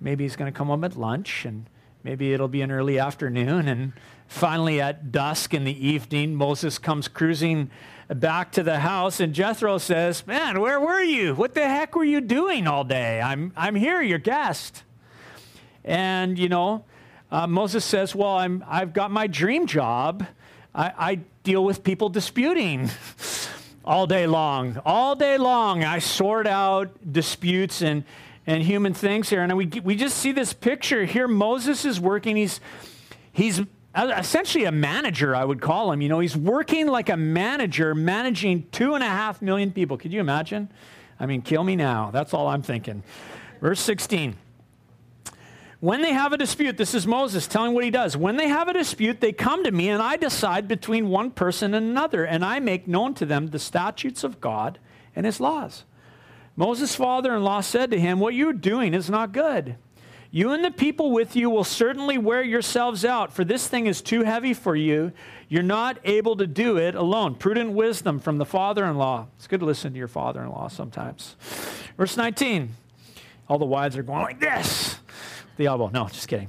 maybe 0.00 0.24
he's 0.24 0.36
going 0.36 0.52
to 0.52 0.56
come 0.56 0.68
home 0.68 0.84
at 0.84 0.96
lunch. 0.96 1.44
And 1.44 1.66
maybe 2.02 2.32
it'll 2.32 2.48
be 2.48 2.62
an 2.62 2.70
early 2.70 2.98
afternoon. 2.98 3.68
And 3.68 3.92
finally, 4.26 4.80
at 4.80 5.12
dusk 5.12 5.54
in 5.54 5.64
the 5.64 5.86
evening, 5.86 6.34
Moses 6.34 6.78
comes 6.78 7.08
cruising 7.08 7.70
back 8.08 8.52
to 8.52 8.62
the 8.62 8.80
house. 8.80 9.20
And 9.20 9.34
Jethro 9.34 9.78
says, 9.78 10.26
Man, 10.26 10.60
where 10.60 10.80
were 10.80 11.02
you? 11.02 11.34
What 11.34 11.54
the 11.54 11.66
heck 11.66 11.94
were 11.94 12.04
you 12.04 12.20
doing 12.20 12.66
all 12.66 12.84
day? 12.84 13.20
I'm, 13.20 13.52
I'm 13.56 13.74
here, 13.74 14.00
your 14.00 14.18
guest. 14.18 14.82
And, 15.84 16.38
you 16.38 16.48
know, 16.48 16.84
uh, 17.30 17.46
Moses 17.46 17.84
says, 17.84 18.14
Well, 18.14 18.36
I'm, 18.36 18.64
I've 18.66 18.92
got 18.92 19.10
my 19.10 19.26
dream 19.26 19.66
job 19.66 20.26
I, 20.78 20.92
I 20.96 21.14
deal 21.42 21.64
with 21.64 21.82
people 21.82 22.08
disputing 22.08 22.88
all 23.84 24.06
day 24.06 24.26
long. 24.26 24.80
All 24.84 25.16
day 25.16 25.36
long, 25.36 25.82
I 25.82 25.98
sort 25.98 26.46
out 26.46 26.90
disputes 27.12 27.82
and, 27.82 28.04
and 28.48 28.62
human 28.62 28.94
things 28.94 29.28
here. 29.28 29.42
And 29.42 29.54
we, 29.58 29.66
we 29.84 29.94
just 29.94 30.16
see 30.16 30.32
this 30.32 30.54
picture 30.54 31.04
here. 31.04 31.28
Moses 31.28 31.84
is 31.84 32.00
working. 32.00 32.34
He's, 32.34 32.60
he's 33.30 33.60
essentially 33.94 34.64
a 34.64 34.72
manager, 34.72 35.36
I 35.36 35.44
would 35.44 35.60
call 35.60 35.92
him. 35.92 36.00
You 36.00 36.08
know, 36.08 36.18
he's 36.18 36.34
working 36.34 36.86
like 36.86 37.10
a 37.10 37.16
manager, 37.16 37.94
managing 37.94 38.66
two 38.72 38.94
and 38.94 39.04
a 39.04 39.06
half 39.06 39.42
million 39.42 39.70
people. 39.70 39.98
Could 39.98 40.14
you 40.14 40.20
imagine? 40.20 40.70
I 41.20 41.26
mean, 41.26 41.42
kill 41.42 41.62
me 41.62 41.76
now. 41.76 42.10
That's 42.10 42.32
all 42.32 42.46
I'm 42.46 42.62
thinking. 42.62 43.02
Verse 43.60 43.80
16. 43.80 44.34
When 45.80 46.00
they 46.00 46.14
have 46.14 46.32
a 46.32 46.38
dispute, 46.38 46.78
this 46.78 46.94
is 46.94 47.06
Moses 47.06 47.46
telling 47.46 47.74
what 47.74 47.84
he 47.84 47.90
does. 47.90 48.16
When 48.16 48.38
they 48.38 48.48
have 48.48 48.68
a 48.68 48.72
dispute, 48.72 49.20
they 49.20 49.32
come 49.32 49.62
to 49.62 49.70
me, 49.70 49.90
and 49.90 50.02
I 50.02 50.16
decide 50.16 50.68
between 50.68 51.10
one 51.10 51.32
person 51.32 51.74
and 51.74 51.86
another, 51.86 52.24
and 52.24 52.42
I 52.42 52.60
make 52.60 52.88
known 52.88 53.12
to 53.14 53.26
them 53.26 53.48
the 53.48 53.58
statutes 53.58 54.24
of 54.24 54.40
God 54.40 54.78
and 55.14 55.26
his 55.26 55.38
laws. 55.38 55.84
Moses' 56.58 56.96
father 56.96 57.36
in 57.36 57.44
law 57.44 57.60
said 57.60 57.92
to 57.92 58.00
him, 58.00 58.18
What 58.18 58.34
you're 58.34 58.52
doing 58.52 58.92
is 58.92 59.08
not 59.08 59.30
good. 59.30 59.76
You 60.32 60.50
and 60.50 60.64
the 60.64 60.72
people 60.72 61.12
with 61.12 61.36
you 61.36 61.48
will 61.48 61.62
certainly 61.62 62.18
wear 62.18 62.42
yourselves 62.42 63.04
out, 63.04 63.32
for 63.32 63.44
this 63.44 63.68
thing 63.68 63.86
is 63.86 64.02
too 64.02 64.24
heavy 64.24 64.52
for 64.54 64.74
you. 64.74 65.12
You're 65.48 65.62
not 65.62 66.00
able 66.04 66.36
to 66.36 66.48
do 66.48 66.76
it 66.76 66.96
alone. 66.96 67.36
Prudent 67.36 67.70
wisdom 67.70 68.18
from 68.18 68.38
the 68.38 68.44
father 68.44 68.84
in 68.86 68.98
law. 68.98 69.28
It's 69.36 69.46
good 69.46 69.60
to 69.60 69.66
listen 69.66 69.92
to 69.92 69.98
your 69.98 70.08
father 70.08 70.42
in 70.42 70.50
law 70.50 70.66
sometimes. 70.66 71.36
Verse 71.96 72.16
19. 72.16 72.70
All 73.48 73.60
the 73.60 73.64
wives 73.64 73.96
are 73.96 74.02
going 74.02 74.22
like 74.22 74.40
this 74.40 74.98
the 75.58 75.66
elbow. 75.66 75.90
No, 75.92 76.08
just 76.08 76.26
kidding. 76.26 76.48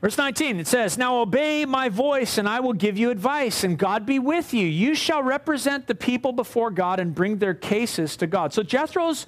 Verse 0.00 0.16
19, 0.16 0.60
it 0.60 0.66
says, 0.66 0.96
Now 0.96 1.20
obey 1.20 1.66
my 1.66 1.90
voice, 1.90 2.38
and 2.38 2.48
I 2.48 2.60
will 2.60 2.72
give 2.72 2.96
you 2.96 3.10
advice, 3.10 3.64
and 3.64 3.78
God 3.78 4.06
be 4.06 4.18
with 4.18 4.54
you. 4.54 4.66
You 4.66 4.94
shall 4.94 5.22
represent 5.22 5.86
the 5.88 5.94
people 5.94 6.32
before 6.32 6.70
God 6.70 6.98
and 6.98 7.14
bring 7.14 7.36
their 7.36 7.52
cases 7.52 8.16
to 8.16 8.26
God. 8.26 8.54
So 8.54 8.62
Jethro's 8.62 9.26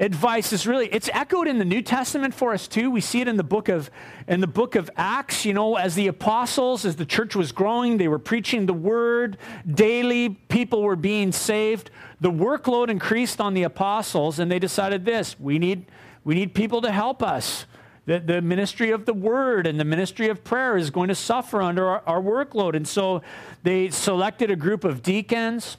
advice 0.00 0.52
is 0.52 0.66
really 0.66 0.86
it's 0.86 1.08
echoed 1.12 1.46
in 1.46 1.58
the 1.58 1.64
New 1.64 1.82
Testament 1.82 2.34
for 2.34 2.52
us 2.52 2.66
too. 2.66 2.90
We 2.90 3.00
see 3.00 3.20
it 3.20 3.28
in 3.28 3.36
the 3.36 3.44
book 3.44 3.68
of 3.68 3.90
in 4.26 4.40
the 4.40 4.46
book 4.46 4.74
of 4.74 4.90
Acts, 4.96 5.44
you 5.44 5.52
know, 5.52 5.76
as 5.76 5.94
the 5.94 6.06
apostles, 6.06 6.84
as 6.86 6.96
the 6.96 7.06
church 7.06 7.36
was 7.36 7.52
growing, 7.52 7.98
they 7.98 8.08
were 8.08 8.18
preaching 8.18 8.64
the 8.64 8.74
word 8.74 9.36
daily, 9.70 10.30
people 10.30 10.82
were 10.82 10.96
being 10.96 11.30
saved. 11.30 11.90
The 12.22 12.30
workload 12.30 12.88
increased 12.88 13.40
on 13.40 13.52
the 13.52 13.64
apostles, 13.64 14.38
and 14.38 14.50
they 14.50 14.58
decided 14.58 15.04
this 15.04 15.38
we 15.38 15.58
need 15.58 15.86
we 16.24 16.34
need 16.34 16.54
people 16.54 16.80
to 16.80 16.90
help 16.90 17.22
us. 17.22 17.66
The, 18.06 18.20
the 18.20 18.40
ministry 18.40 18.92
of 18.92 19.04
the 19.04 19.12
word 19.12 19.66
and 19.66 19.78
the 19.78 19.84
ministry 19.84 20.28
of 20.28 20.44
prayer 20.44 20.76
is 20.76 20.90
going 20.90 21.08
to 21.08 21.14
suffer 21.14 21.60
under 21.60 21.86
our, 21.88 22.02
our 22.06 22.22
workload. 22.22 22.76
And 22.76 22.86
so 22.86 23.22
they 23.62 23.90
selected 23.90 24.50
a 24.50 24.56
group 24.56 24.84
of 24.84 25.02
deacons. 25.02 25.76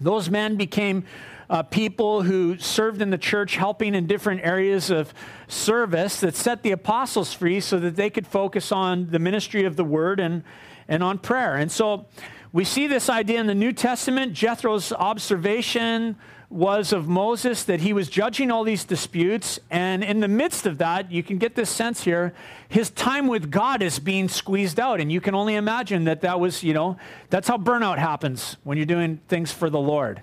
Those 0.00 0.30
men 0.30 0.56
became 0.56 1.04
uh, 1.50 1.62
people 1.62 2.22
who 2.22 2.56
served 2.56 3.02
in 3.02 3.10
the 3.10 3.18
church, 3.18 3.56
helping 3.56 3.94
in 3.94 4.06
different 4.06 4.40
areas 4.42 4.90
of 4.90 5.12
service 5.46 6.20
that 6.20 6.34
set 6.34 6.62
the 6.62 6.72
apostles 6.72 7.34
free 7.34 7.60
so 7.60 7.78
that 7.78 7.96
they 7.96 8.08
could 8.08 8.26
focus 8.26 8.72
on 8.72 9.10
the 9.10 9.18
ministry 9.18 9.64
of 9.64 9.76
the 9.76 9.84
word 9.84 10.18
and, 10.18 10.42
and 10.88 11.02
on 11.02 11.18
prayer. 11.18 11.56
And 11.56 11.70
so 11.70 12.06
we 12.52 12.64
see 12.64 12.86
this 12.86 13.10
idea 13.10 13.38
in 13.38 13.46
the 13.46 13.54
New 13.54 13.72
Testament. 13.72 14.32
Jethro's 14.32 14.92
observation 14.92 16.16
was 16.52 16.92
of 16.92 17.08
Moses 17.08 17.64
that 17.64 17.80
he 17.80 17.92
was 17.92 18.08
judging 18.08 18.50
all 18.50 18.64
these 18.64 18.84
disputes. 18.84 19.58
And 19.70 20.04
in 20.04 20.20
the 20.20 20.28
midst 20.28 20.66
of 20.66 20.78
that, 20.78 21.10
you 21.10 21.22
can 21.22 21.38
get 21.38 21.54
this 21.54 21.70
sense 21.70 22.04
here, 22.04 22.34
his 22.68 22.90
time 22.90 23.26
with 23.26 23.50
God 23.50 23.82
is 23.82 23.98
being 23.98 24.28
squeezed 24.28 24.78
out. 24.78 25.00
And 25.00 25.10
you 25.10 25.20
can 25.20 25.34
only 25.34 25.54
imagine 25.54 26.04
that 26.04 26.20
that 26.20 26.38
was, 26.38 26.62
you 26.62 26.74
know, 26.74 26.96
that's 27.30 27.48
how 27.48 27.56
burnout 27.56 27.98
happens 27.98 28.56
when 28.64 28.76
you're 28.76 28.86
doing 28.86 29.20
things 29.28 29.50
for 29.52 29.70
the 29.70 29.80
Lord. 29.80 30.22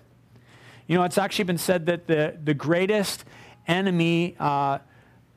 You 0.88 0.98
know, 0.98 1.04
it's 1.04 1.18
actually 1.18 1.46
been 1.46 1.58
said 1.58 1.86
that 1.88 2.08
the, 2.08 2.38
the 2.44 2.54
greatest 2.54 3.26
enemy 3.68 4.36
uh, 4.40 4.80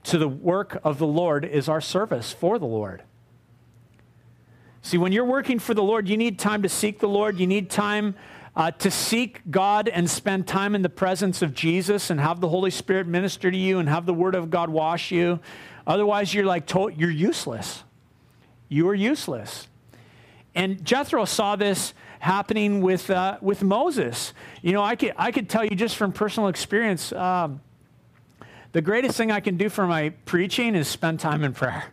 to 0.04 0.18
the 0.18 0.28
work 0.28 0.80
of 0.84 0.98
the 0.98 1.06
Lord 1.06 1.44
is 1.44 1.68
our 1.68 1.80
service 1.80 2.32
for 2.32 2.58
the 2.58 2.66
Lord. 2.66 3.02
See, 4.82 4.98
when 4.98 5.12
you're 5.12 5.24
working 5.24 5.58
for 5.58 5.74
the 5.74 5.82
Lord, 5.82 6.08
you 6.08 6.16
need 6.16 6.38
time 6.38 6.62
to 6.62 6.68
seek 6.68 6.98
the 6.98 7.08
Lord. 7.08 7.38
You 7.38 7.46
need 7.46 7.70
time 7.70 8.16
uh, 8.54 8.70
to 8.70 8.90
seek 8.90 9.40
God 9.50 9.88
and 9.88 10.08
spend 10.08 10.46
time 10.46 10.74
in 10.74 10.82
the 10.82 10.88
presence 10.88 11.40
of 11.42 11.54
Jesus 11.54 12.10
and 12.10 12.20
have 12.20 12.40
the 12.40 12.48
Holy 12.48 12.70
Spirit 12.70 13.06
minister 13.06 13.50
to 13.50 13.56
you 13.56 13.78
and 13.78 13.88
have 13.88 14.04
the 14.04 14.14
Word 14.14 14.34
of 14.34 14.50
God 14.50 14.68
wash 14.68 15.10
you. 15.10 15.40
Otherwise, 15.86 16.34
you're 16.34 16.44
like, 16.44 16.70
you're 16.74 17.10
useless. 17.10 17.82
You 18.68 18.88
are 18.88 18.94
useless. 18.94 19.68
And 20.54 20.84
Jethro 20.84 21.24
saw 21.24 21.56
this 21.56 21.94
happening 22.18 22.82
with, 22.82 23.10
uh, 23.10 23.38
with 23.40 23.62
Moses. 23.62 24.32
You 24.60 24.72
know, 24.72 24.82
I 24.82 24.96
could, 24.96 25.12
I 25.16 25.32
could 25.32 25.48
tell 25.48 25.64
you 25.64 25.74
just 25.74 25.96
from 25.96 26.12
personal 26.12 26.48
experience, 26.48 27.12
um, 27.12 27.60
the 28.72 28.82
greatest 28.82 29.16
thing 29.16 29.30
I 29.30 29.40
can 29.40 29.56
do 29.56 29.68
for 29.68 29.86
my 29.86 30.10
preaching 30.24 30.74
is 30.74 30.88
spend 30.88 31.20
time 31.20 31.42
in 31.42 31.52
prayer 31.52 31.84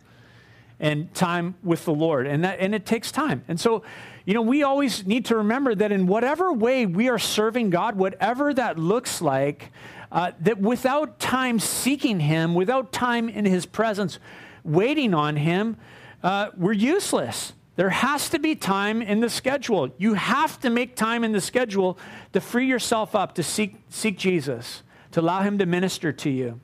and 0.78 1.12
time 1.14 1.56
with 1.62 1.84
the 1.84 1.92
Lord. 1.92 2.26
And, 2.26 2.44
that, 2.44 2.60
and 2.60 2.74
it 2.74 2.86
takes 2.86 3.12
time. 3.12 3.44
And 3.48 3.58
so, 3.58 3.82
you 4.30 4.34
know, 4.34 4.42
we 4.42 4.62
always 4.62 5.04
need 5.04 5.24
to 5.24 5.38
remember 5.38 5.74
that 5.74 5.90
in 5.90 6.06
whatever 6.06 6.52
way 6.52 6.86
we 6.86 7.08
are 7.08 7.18
serving 7.18 7.70
God, 7.70 7.96
whatever 7.96 8.54
that 8.54 8.78
looks 8.78 9.20
like, 9.20 9.72
uh, 10.12 10.30
that 10.42 10.60
without 10.60 11.18
time 11.18 11.58
seeking 11.58 12.20
Him, 12.20 12.54
without 12.54 12.92
time 12.92 13.28
in 13.28 13.44
His 13.44 13.66
presence, 13.66 14.20
waiting 14.62 15.14
on 15.14 15.34
Him, 15.34 15.78
uh, 16.22 16.50
we're 16.56 16.70
useless. 16.70 17.54
There 17.74 17.90
has 17.90 18.28
to 18.28 18.38
be 18.38 18.54
time 18.54 19.02
in 19.02 19.18
the 19.18 19.28
schedule. 19.28 19.92
You 19.98 20.14
have 20.14 20.60
to 20.60 20.70
make 20.70 20.94
time 20.94 21.24
in 21.24 21.32
the 21.32 21.40
schedule 21.40 21.98
to 22.32 22.40
free 22.40 22.68
yourself 22.68 23.16
up 23.16 23.34
to 23.34 23.42
seek, 23.42 23.78
seek 23.88 24.16
Jesus, 24.16 24.84
to 25.10 25.22
allow 25.22 25.40
Him 25.40 25.58
to 25.58 25.66
minister 25.66 26.12
to 26.12 26.30
you. 26.30 26.60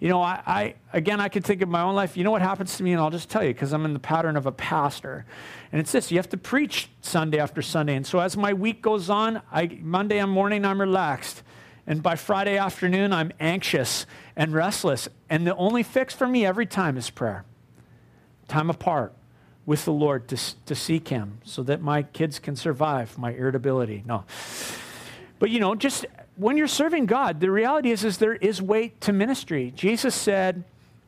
You 0.00 0.08
know, 0.08 0.22
I, 0.22 0.42
I, 0.46 0.74
again, 0.94 1.20
I 1.20 1.28
can 1.28 1.42
think 1.42 1.60
of 1.60 1.68
my 1.68 1.82
own 1.82 1.94
life. 1.94 2.16
You 2.16 2.24
know 2.24 2.30
what 2.30 2.40
happens 2.40 2.76
to 2.78 2.82
me, 2.82 2.92
and 2.92 3.00
I'll 3.00 3.10
just 3.10 3.28
tell 3.28 3.44
you 3.44 3.52
because 3.52 3.72
I'm 3.72 3.84
in 3.84 3.92
the 3.92 4.00
pattern 4.00 4.36
of 4.36 4.46
a 4.46 4.52
pastor. 4.52 5.26
And 5.70 5.80
it's 5.80 5.92
this 5.92 6.10
you 6.10 6.16
have 6.16 6.30
to 6.30 6.38
preach 6.38 6.88
Sunday 7.02 7.38
after 7.38 7.60
Sunday. 7.60 7.94
And 7.94 8.06
so 8.06 8.18
as 8.18 8.34
my 8.36 8.54
week 8.54 8.80
goes 8.80 9.10
on, 9.10 9.42
I, 9.52 9.78
Monday 9.82 10.24
morning, 10.24 10.64
I'm 10.64 10.80
relaxed. 10.80 11.42
And 11.86 12.02
by 12.02 12.16
Friday 12.16 12.56
afternoon, 12.56 13.12
I'm 13.12 13.30
anxious 13.40 14.06
and 14.36 14.54
restless. 14.54 15.06
And 15.28 15.46
the 15.46 15.54
only 15.56 15.82
fix 15.82 16.14
for 16.14 16.26
me 16.26 16.46
every 16.46 16.66
time 16.66 16.96
is 16.96 17.10
prayer 17.10 17.44
time 18.48 18.68
apart 18.68 19.14
with 19.64 19.84
the 19.84 19.92
Lord 19.92 20.26
to, 20.28 20.36
to 20.66 20.74
seek 20.74 21.08
Him 21.08 21.38
so 21.44 21.62
that 21.62 21.80
my 21.80 22.02
kids 22.02 22.40
can 22.40 22.56
survive 22.56 23.16
my 23.16 23.32
irritability. 23.32 24.02
No. 24.04 24.24
But 25.38 25.50
you 25.50 25.60
know, 25.60 25.74
just 25.76 26.04
when 26.40 26.56
you're 26.56 26.66
serving 26.66 27.04
God, 27.04 27.40
the 27.40 27.50
reality 27.50 27.90
is, 27.90 28.02
is 28.02 28.16
there 28.16 28.34
is 28.36 28.62
weight 28.62 28.98
to 29.02 29.12
ministry. 29.12 29.72
Jesus 29.76 30.14
said, 30.14 30.64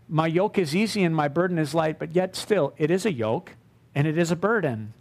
My 0.06 0.26
yoke 0.26 0.58
is 0.58 0.76
easy 0.76 1.02
and 1.04 1.16
my 1.16 1.28
burden 1.28 1.58
is 1.58 1.74
light, 1.74 1.98
but 1.98 2.14
yet 2.14 2.36
still, 2.36 2.74
it 2.76 2.90
is 2.90 3.06
a 3.06 3.12
yoke 3.12 3.52
and 3.94 4.06
it 4.06 4.18
is 4.18 4.30
a 4.30 4.36
burden. 4.36 4.92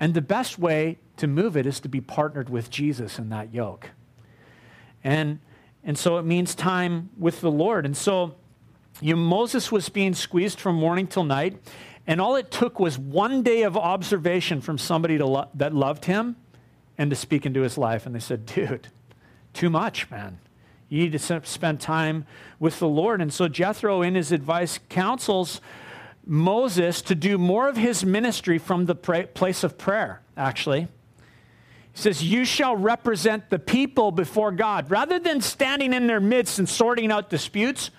And 0.00 0.12
the 0.12 0.20
best 0.20 0.58
way 0.58 0.98
to 1.18 1.28
move 1.28 1.56
it 1.56 1.66
is 1.66 1.78
to 1.80 1.88
be 1.88 2.00
partnered 2.00 2.50
with 2.50 2.68
Jesus 2.68 3.16
in 3.18 3.28
that 3.28 3.54
yoke. 3.54 3.90
And, 5.04 5.38
and 5.84 5.96
so 5.96 6.18
it 6.18 6.24
means 6.24 6.56
time 6.56 7.10
with 7.16 7.40
the 7.40 7.50
Lord. 7.50 7.86
And 7.86 7.96
so 7.96 8.34
you 9.00 9.14
Moses 9.14 9.70
was 9.70 9.88
being 9.88 10.14
squeezed 10.14 10.58
from 10.58 10.74
morning 10.74 11.06
till 11.06 11.24
night. 11.24 11.60
And 12.08 12.20
all 12.20 12.34
it 12.34 12.50
took 12.50 12.80
was 12.80 12.98
one 12.98 13.44
day 13.44 13.62
of 13.62 13.76
observation 13.76 14.60
from 14.60 14.78
somebody 14.78 15.16
lo- 15.18 15.48
that 15.54 15.72
loved 15.72 16.06
him 16.06 16.34
and 16.98 17.10
to 17.10 17.16
speak 17.16 17.46
into 17.46 17.60
his 17.62 17.78
life. 17.78 18.04
And 18.04 18.14
they 18.14 18.20
said, 18.20 18.46
dude, 18.46 18.88
too 19.56 19.70
much, 19.70 20.10
man. 20.10 20.38
You 20.88 21.00
need 21.00 21.12
to 21.12 21.40
spend 21.44 21.80
time 21.80 22.26
with 22.60 22.78
the 22.78 22.88
Lord. 22.88 23.20
And 23.20 23.32
so 23.32 23.48
Jethro, 23.48 24.02
in 24.02 24.14
his 24.14 24.30
advice, 24.30 24.78
counsels 24.88 25.60
Moses 26.24 27.02
to 27.02 27.14
do 27.14 27.38
more 27.38 27.68
of 27.68 27.76
his 27.76 28.04
ministry 28.04 28.58
from 28.58 28.86
the 28.86 28.94
pra- 28.94 29.26
place 29.26 29.64
of 29.64 29.78
prayer, 29.78 30.20
actually. 30.36 30.82
He 30.82 32.02
says, 32.02 32.22
You 32.22 32.44
shall 32.44 32.76
represent 32.76 33.50
the 33.50 33.58
people 33.58 34.12
before 34.12 34.52
God. 34.52 34.90
Rather 34.90 35.18
than 35.18 35.40
standing 35.40 35.92
in 35.92 36.06
their 36.06 36.20
midst 36.20 36.58
and 36.58 36.68
sorting 36.68 37.10
out 37.10 37.30
disputes, 37.30 37.90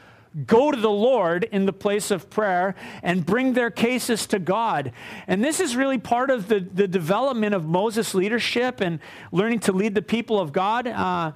go 0.46 0.72
to 0.72 0.80
the 0.80 0.90
Lord 0.90 1.44
in 1.46 1.66
the 1.66 1.74
place 1.74 2.12
of 2.12 2.30
prayer 2.30 2.76
and 3.02 3.26
bring 3.26 3.54
their 3.54 3.72
cases 3.72 4.28
to 4.28 4.40
God. 4.40 4.92
And 5.28 5.44
this 5.44 5.60
is 5.60 5.76
really 5.76 5.98
part 5.98 6.30
of 6.30 6.48
the, 6.48 6.60
the 6.60 6.88
development 6.88 7.56
of 7.56 7.66
Moses' 7.66 8.14
leadership 8.14 8.82
and 8.82 9.00
learning 9.32 9.62
to 9.62 9.72
lead 9.72 9.96
the 9.96 10.02
people 10.02 10.40
of 10.40 10.52
God. 10.52 10.88
Uh, 10.88 11.32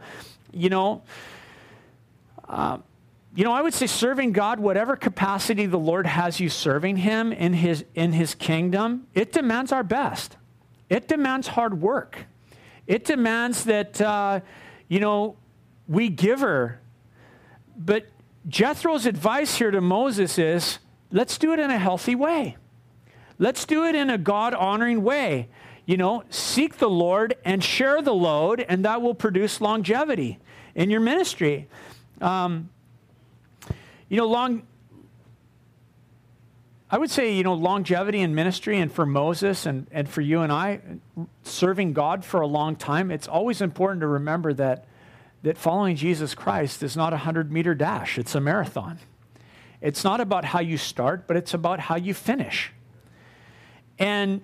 you 0.51 0.69
know, 0.69 1.01
uh, 2.47 2.77
you 3.33 3.45
know, 3.45 3.53
I 3.53 3.61
would 3.61 3.73
say 3.73 3.87
serving 3.87 4.33
God, 4.33 4.59
whatever 4.59 4.95
capacity 4.95 5.65
the 5.65 5.79
Lord 5.79 6.05
has 6.05 6.39
you 6.39 6.49
serving 6.49 6.97
Him 6.97 7.31
in 7.31 7.53
His, 7.53 7.85
in 7.95 8.11
his 8.11 8.35
kingdom, 8.35 9.07
it 9.13 9.31
demands 9.31 9.71
our 9.71 9.83
best. 9.83 10.35
It 10.89 11.07
demands 11.07 11.47
hard 11.47 11.81
work. 11.81 12.25
It 12.87 13.05
demands 13.05 13.63
that, 13.63 14.01
uh, 14.01 14.41
you 14.89 14.99
know, 14.99 15.37
we 15.87 16.09
give 16.09 16.41
her. 16.41 16.81
But 17.77 18.07
Jethro's 18.47 19.05
advice 19.05 19.55
here 19.55 19.71
to 19.71 19.81
Moses 19.81 20.39
is 20.39 20.79
let's 21.11 21.37
do 21.37 21.53
it 21.53 21.59
in 21.59 21.69
a 21.69 21.77
healthy 21.77 22.15
way. 22.15 22.57
Let's 23.37 23.65
do 23.65 23.85
it 23.85 23.95
in 23.95 24.09
a 24.09 24.17
God 24.17 24.53
honoring 24.53 25.03
way. 25.03 25.49
You 25.85 25.97
know, 25.97 26.23
seek 26.29 26.77
the 26.77 26.89
Lord 26.89 27.35
and 27.43 27.63
share 27.63 28.01
the 28.01 28.13
load, 28.13 28.63
and 28.67 28.85
that 28.85 29.01
will 29.01 29.15
produce 29.15 29.61
longevity 29.61 30.39
in 30.75 30.89
your 30.89 31.01
ministry. 31.01 31.67
Um, 32.21 32.69
you 34.07 34.17
know, 34.17 34.27
long, 34.27 34.63
I 36.89 36.97
would 36.97 37.09
say, 37.09 37.33
you 37.33 37.43
know, 37.43 37.53
longevity 37.53 38.19
in 38.21 38.35
ministry 38.35 38.79
and 38.79 38.91
for 38.91 39.05
Moses 39.05 39.65
and, 39.65 39.87
and 39.91 40.07
for 40.07 40.21
you 40.21 40.41
and 40.41 40.51
I, 40.51 40.81
serving 41.43 41.93
God 41.93 42.23
for 42.23 42.41
a 42.41 42.47
long 42.47 42.75
time, 42.75 43.09
it's 43.09 43.27
always 43.27 43.61
important 43.61 44.01
to 44.01 44.07
remember 44.07 44.53
that, 44.53 44.85
that 45.43 45.57
following 45.57 45.95
Jesus 45.95 46.35
Christ 46.35 46.83
is 46.83 46.95
not 46.95 47.13
a 47.13 47.17
100 47.17 47.51
meter 47.51 47.73
dash, 47.73 48.17
it's 48.17 48.35
a 48.35 48.41
marathon. 48.41 48.99
It's 49.81 50.03
not 50.03 50.21
about 50.21 50.45
how 50.45 50.59
you 50.59 50.77
start, 50.77 51.27
but 51.27 51.35
it's 51.35 51.53
about 51.53 51.79
how 51.79 51.95
you 51.95 52.13
finish. 52.13 52.71
And, 53.97 54.41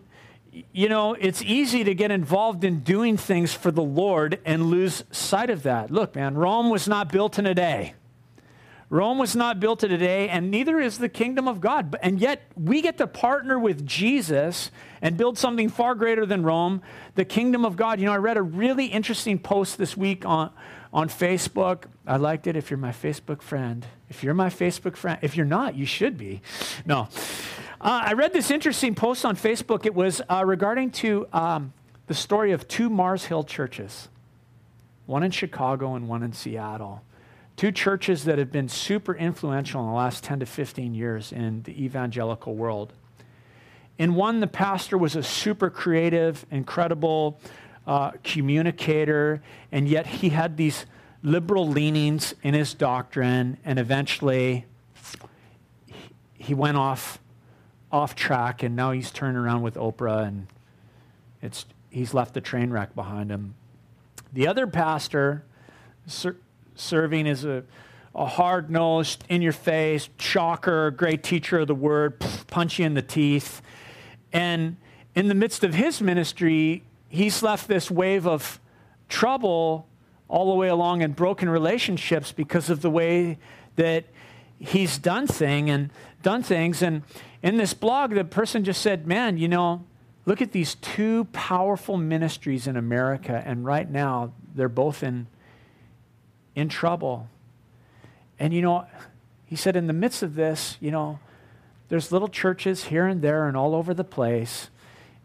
you 0.73 0.89
know, 0.89 1.13
it's 1.13 1.43
easy 1.43 1.83
to 1.83 1.93
get 1.93 2.09
involved 2.09 2.63
in 2.63 2.79
doing 2.79 3.17
things 3.17 3.53
for 3.53 3.69
the 3.69 3.83
Lord 3.83 4.39
and 4.45 4.71
lose 4.71 5.03
sight 5.11 5.51
of 5.51 5.63
that. 5.63 5.91
Look, 5.91 6.15
man, 6.15 6.35
Rome 6.35 6.71
was 6.71 6.87
not 6.87 7.11
built 7.11 7.37
in 7.37 7.45
a 7.45 7.53
day. 7.53 7.93
Rome 8.89 9.17
was 9.17 9.35
not 9.35 9.59
built 9.59 9.83
in 9.83 9.91
a 9.91 9.97
day, 9.97 10.29
and 10.29 10.49
neither 10.49 10.79
is 10.79 10.97
the 10.97 11.09
kingdom 11.09 11.47
of 11.47 11.59
God. 11.59 11.97
And 12.01 12.19
yet, 12.19 12.49
we 12.55 12.81
get 12.81 12.97
to 12.99 13.05
partner 13.05 13.59
with 13.59 13.85
Jesus 13.85 14.71
and 15.01 15.17
build 15.17 15.37
something 15.37 15.67
far 15.67 15.93
greater 15.93 16.25
than 16.25 16.43
Rome, 16.43 16.81
the 17.15 17.25
kingdom 17.25 17.65
of 17.65 17.75
God. 17.75 17.99
You 17.99 18.05
know, 18.05 18.13
I 18.13 18.17
read 18.17 18.37
a 18.37 18.41
really 18.41 18.85
interesting 18.85 19.39
post 19.39 19.77
this 19.77 19.97
week 19.97 20.25
on, 20.25 20.51
on 20.93 21.09
Facebook. 21.09 21.83
I 22.05 22.17
liked 22.17 22.47
it 22.47 22.55
if 22.55 22.69
you're 22.69 22.77
my 22.77 22.91
Facebook 22.91 23.41
friend. 23.41 23.85
If 24.09 24.23
you're 24.23 24.33
my 24.33 24.49
Facebook 24.49 24.95
friend, 24.95 25.19
if 25.21 25.35
you're 25.35 25.45
not, 25.45 25.75
you 25.75 25.85
should 25.85 26.17
be. 26.17 26.41
No. 26.85 27.09
Uh, 27.79 28.01
I 28.05 28.13
read 28.13 28.33
this 28.33 28.49
interesting 28.49 28.95
post 28.95 29.25
on 29.25 29.35
Facebook. 29.35 29.85
It 29.85 29.93
was 29.93 30.21
uh, 30.29 30.43
regarding 30.45 30.91
to 30.91 31.27
um, 31.33 31.73
the 32.07 32.13
story 32.13 32.51
of 32.51 32.67
two 32.67 32.89
Mars 32.89 33.25
Hill 33.25 33.43
churches, 33.43 34.09
one 35.05 35.23
in 35.23 35.31
Chicago 35.31 35.95
and 35.95 36.07
one 36.07 36.23
in 36.23 36.33
Seattle. 36.33 37.03
Two 37.55 37.71
churches 37.71 38.23
that 38.25 38.37
have 38.37 38.51
been 38.51 38.69
super 38.69 39.15
influential 39.15 39.81
in 39.81 39.87
the 39.87 39.93
last 39.93 40.23
10 40.23 40.41
to 40.41 40.45
15 40.45 40.93
years 40.93 41.31
in 41.31 41.63
the 41.63 41.83
evangelical 41.83 42.55
world. 42.55 42.93
In 43.97 44.13
one, 44.13 44.39
the 44.41 44.47
pastor 44.47 44.95
was 44.97 45.15
a 45.15 45.23
super 45.23 45.71
creative, 45.71 46.45
incredible 46.51 47.39
uh, 47.87 48.11
communicator, 48.23 49.41
and 49.71 49.87
yet 49.87 50.05
he 50.05 50.29
had 50.29 50.57
these 50.57 50.85
liberal 51.23 51.67
leanings 51.67 52.35
in 52.43 52.53
his 52.53 52.73
doctrine, 52.73 53.57
and 53.65 53.79
eventually 53.79 54.65
he 56.33 56.53
went 56.53 56.77
off 56.77 57.19
off 57.89 58.15
track, 58.15 58.63
and 58.63 58.75
now 58.75 58.91
he's 58.91 59.09
turned 59.09 59.37
around 59.37 59.61
with 59.61 59.75
Oprah, 59.75 60.27
and 60.27 60.47
it's 61.41 61.65
he's 61.89 62.13
left 62.13 62.33
the 62.33 62.41
train 62.41 62.69
wreck 62.69 62.93
behind 62.93 63.31
him. 63.31 63.55
The 64.33 64.47
other 64.47 64.67
pastor, 64.67 65.45
serving 66.75 67.27
as 67.27 67.45
a, 67.45 67.63
a 68.13 68.25
hard 68.25 68.69
nosed, 68.69 69.23
in 69.29 69.41
your 69.41 69.53
face, 69.53 70.09
shocker, 70.19 70.91
great 70.91 71.23
teacher 71.23 71.59
of 71.59 71.67
the 71.67 71.75
word, 71.75 72.19
punch 72.47 72.79
you 72.79 72.85
in 72.85 72.93
the 72.93 73.01
teeth. 73.01 73.61
And 74.33 74.75
in 75.15 75.29
the 75.29 75.35
midst 75.35 75.63
of 75.63 75.73
his 75.73 76.01
ministry, 76.01 76.83
he's 77.09 77.43
left 77.43 77.67
this 77.67 77.89
wave 77.89 78.27
of 78.27 78.59
trouble 79.09 79.87
all 80.27 80.49
the 80.49 80.55
way 80.55 80.67
along 80.67 81.01
in 81.01 81.13
broken 81.13 81.49
relationships 81.49 82.31
because 82.31 82.69
of 82.69 82.81
the 82.81 82.89
way 82.89 83.37
that 83.75 84.05
he's 84.59 84.97
done 84.97 85.27
thing 85.27 85.69
and 85.69 85.89
done 86.21 86.43
things. 86.43 86.81
And 86.81 87.03
in 87.41 87.57
this 87.57 87.73
blog, 87.73 88.13
the 88.13 88.25
person 88.25 88.63
just 88.63 88.81
said, 88.81 89.07
Man, 89.07 89.37
you 89.37 89.47
know, 89.47 89.85
look 90.25 90.41
at 90.41 90.51
these 90.51 90.75
two 90.75 91.25
powerful 91.25 91.97
ministries 91.97 92.67
in 92.67 92.75
America, 92.75 93.41
and 93.45 93.63
right 93.63 93.89
now 93.89 94.33
they're 94.53 94.67
both 94.67 95.03
in 95.03 95.27
in 96.55 96.67
trouble. 96.67 97.29
And 98.39 98.53
you 98.53 98.61
know, 98.61 98.87
he 99.45 99.55
said, 99.55 99.75
in 99.75 99.87
the 99.87 99.93
midst 99.93 100.23
of 100.23 100.35
this, 100.35 100.77
you 100.81 100.91
know, 100.91 101.19
there's 101.89 102.11
little 102.11 102.27
churches 102.27 102.85
here 102.85 103.05
and 103.05 103.21
there 103.21 103.47
and 103.47 103.55
all 103.55 103.73
over 103.73 103.93
the 103.93 104.03
place. 104.03 104.69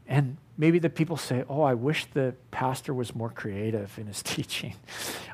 And 0.07 0.37
maybe 0.57 0.79
the 0.79 0.91
people 0.91 1.17
say, 1.17 1.45
Oh, 1.49 1.63
I 1.63 1.75
wish 1.75 2.07
the 2.07 2.35
pastor 2.51 2.95
was 2.95 3.15
more 3.15 3.31
creative 3.31 3.99
in 3.99 4.07
his 4.07 4.23
teaching. 4.25 4.75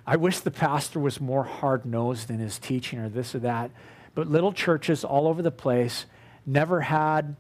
I 0.07 0.17
wish 0.17 0.41
the 0.41 0.51
pastor 0.51 1.01
was 1.01 1.21
more 1.21 1.45
hard 1.45 1.85
nosed 1.85 2.31
in 2.31 2.39
his 2.39 2.59
teaching 2.59 2.99
or 2.99 3.09
this 3.09 3.35
or 3.35 3.41
that. 3.41 3.71
But 4.15 4.29
little 4.29 4.53
churches 4.53 5.05
all 5.05 5.29
over 5.29 5.43
the 5.43 5.51
place 5.51 6.07
never 6.47 6.81
had 6.81 7.37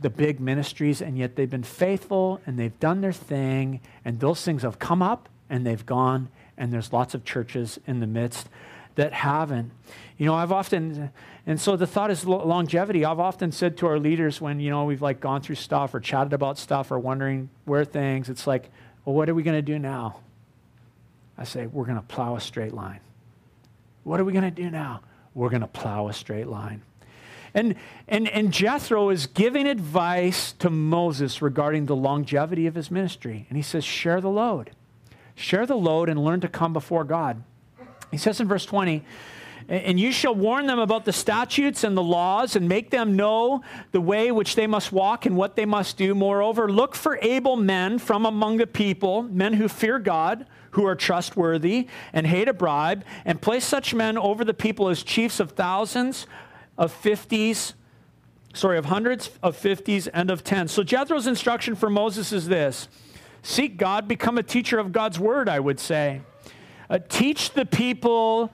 the 0.00 0.10
big 0.10 0.40
ministries, 0.40 1.02
and 1.02 1.18
yet 1.18 1.36
they've 1.36 1.50
been 1.50 1.62
faithful 1.62 2.40
and 2.46 2.58
they've 2.58 2.78
done 2.80 3.00
their 3.00 3.12
thing, 3.12 3.80
and 4.04 4.20
those 4.20 4.42
things 4.42 4.62
have 4.62 4.78
come 4.78 5.02
up 5.02 5.28
and 5.50 5.66
they've 5.66 5.84
gone, 5.86 6.28
and 6.56 6.72
there's 6.72 6.92
lots 6.92 7.14
of 7.14 7.24
churches 7.24 7.78
in 7.86 8.00
the 8.00 8.06
midst 8.06 8.48
that 8.96 9.12
haven't. 9.12 9.70
You 10.16 10.26
know, 10.26 10.34
I've 10.34 10.52
often, 10.52 11.10
and 11.48 11.58
so 11.58 11.76
the 11.76 11.86
thought 11.86 12.10
is 12.10 12.26
longevity. 12.26 13.06
I've 13.06 13.18
often 13.18 13.52
said 13.52 13.78
to 13.78 13.86
our 13.86 13.98
leaders 13.98 14.38
when, 14.38 14.60
you 14.60 14.68
know, 14.68 14.84
we've 14.84 15.00
like 15.00 15.18
gone 15.18 15.40
through 15.40 15.54
stuff 15.54 15.94
or 15.94 16.00
chatted 16.00 16.34
about 16.34 16.58
stuff 16.58 16.90
or 16.90 16.98
wondering 16.98 17.48
where 17.64 17.86
things, 17.86 18.28
it's 18.28 18.46
like, 18.46 18.68
well, 19.06 19.14
what 19.14 19.30
are 19.30 19.34
we 19.34 19.42
going 19.42 19.56
to 19.56 19.62
do 19.62 19.78
now? 19.78 20.18
I 21.38 21.44
say, 21.44 21.66
we're 21.66 21.86
going 21.86 21.96
to 21.96 22.02
plow 22.02 22.36
a 22.36 22.40
straight 22.40 22.74
line. 22.74 23.00
What 24.04 24.20
are 24.20 24.24
we 24.24 24.34
going 24.34 24.44
to 24.44 24.50
do 24.50 24.68
now? 24.68 25.00
We're 25.34 25.48
going 25.48 25.62
to 25.62 25.66
plow 25.66 26.08
a 26.08 26.12
straight 26.12 26.48
line. 26.48 26.82
And, 27.54 27.76
and, 28.06 28.28
and 28.28 28.52
Jethro 28.52 29.08
is 29.08 29.26
giving 29.26 29.66
advice 29.66 30.52
to 30.58 30.68
Moses 30.68 31.40
regarding 31.40 31.86
the 31.86 31.96
longevity 31.96 32.66
of 32.66 32.74
his 32.74 32.90
ministry. 32.90 33.46
And 33.48 33.56
he 33.56 33.62
says, 33.62 33.84
share 33.84 34.20
the 34.20 34.28
load. 34.28 34.72
Share 35.34 35.64
the 35.64 35.76
load 35.76 36.10
and 36.10 36.22
learn 36.22 36.42
to 36.42 36.48
come 36.48 36.74
before 36.74 37.04
God. 37.04 37.42
He 38.10 38.18
says 38.18 38.38
in 38.38 38.48
verse 38.48 38.66
20, 38.66 39.02
and 39.68 40.00
you 40.00 40.12
shall 40.12 40.34
warn 40.34 40.66
them 40.66 40.78
about 40.78 41.04
the 41.04 41.12
statutes 41.12 41.84
and 41.84 41.94
the 41.94 42.02
laws 42.02 42.56
and 42.56 42.68
make 42.68 42.90
them 42.90 43.16
know 43.16 43.62
the 43.92 44.00
way 44.00 44.32
which 44.32 44.54
they 44.54 44.66
must 44.66 44.92
walk 44.92 45.26
and 45.26 45.36
what 45.36 45.56
they 45.56 45.66
must 45.66 45.98
do. 45.98 46.14
Moreover, 46.14 46.72
look 46.72 46.94
for 46.94 47.18
able 47.20 47.56
men 47.56 47.98
from 47.98 48.24
among 48.24 48.56
the 48.56 48.66
people, 48.66 49.24
men 49.24 49.52
who 49.52 49.68
fear 49.68 49.98
God, 49.98 50.46
who 50.70 50.86
are 50.86 50.94
trustworthy 50.94 51.86
and 52.14 52.26
hate 52.26 52.48
a 52.48 52.54
bribe, 52.54 53.04
and 53.26 53.42
place 53.42 53.64
such 53.64 53.94
men 53.94 54.16
over 54.16 54.42
the 54.42 54.54
people 54.54 54.88
as 54.88 55.02
chiefs 55.02 55.38
of 55.38 55.50
thousands, 55.50 56.26
of 56.78 56.90
fifties, 56.90 57.74
sorry, 58.54 58.78
of 58.78 58.86
hundreds, 58.86 59.30
of 59.42 59.54
fifties, 59.54 60.06
and 60.08 60.30
of 60.30 60.44
tens. 60.44 60.72
So 60.72 60.82
Jethro's 60.82 61.26
instruction 61.26 61.74
for 61.74 61.90
Moses 61.90 62.32
is 62.32 62.48
this 62.48 62.88
Seek 63.42 63.76
God, 63.76 64.08
become 64.08 64.38
a 64.38 64.42
teacher 64.42 64.78
of 64.78 64.92
God's 64.92 65.18
word, 65.18 65.46
I 65.46 65.60
would 65.60 65.78
say. 65.78 66.22
Uh, 66.88 66.98
teach 67.06 67.52
the 67.52 67.66
people 67.66 68.50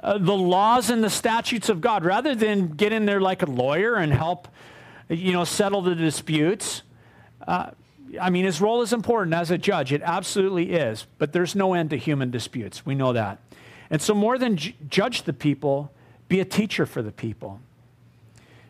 uh, 0.00 0.18
the 0.18 0.36
laws 0.36 0.90
and 0.90 1.02
the 1.02 1.10
statutes 1.10 1.68
of 1.68 1.80
God 1.80 2.04
rather 2.04 2.34
than 2.34 2.68
get 2.68 2.92
in 2.92 3.06
there 3.06 3.20
like 3.20 3.42
a 3.42 3.46
lawyer 3.46 3.94
and 3.94 4.12
help, 4.12 4.48
you 5.08 5.32
know, 5.32 5.44
settle 5.44 5.82
the 5.82 5.94
disputes. 5.94 6.82
Uh, 7.46 7.70
I 8.20 8.30
mean, 8.30 8.44
his 8.44 8.60
role 8.60 8.82
is 8.82 8.92
important 8.92 9.34
as 9.34 9.50
a 9.50 9.58
judge. 9.58 9.92
It 9.92 10.02
absolutely 10.02 10.72
is. 10.72 11.06
But 11.18 11.32
there's 11.32 11.54
no 11.54 11.74
end 11.74 11.90
to 11.90 11.96
human 11.96 12.30
disputes. 12.30 12.84
We 12.84 12.94
know 12.94 13.12
that. 13.12 13.38
And 13.90 14.00
so, 14.00 14.14
more 14.14 14.38
than 14.38 14.56
judge 14.56 15.22
the 15.22 15.32
people, 15.32 15.92
be 16.28 16.40
a 16.40 16.44
teacher 16.44 16.86
for 16.86 17.02
the 17.02 17.12
people. 17.12 17.60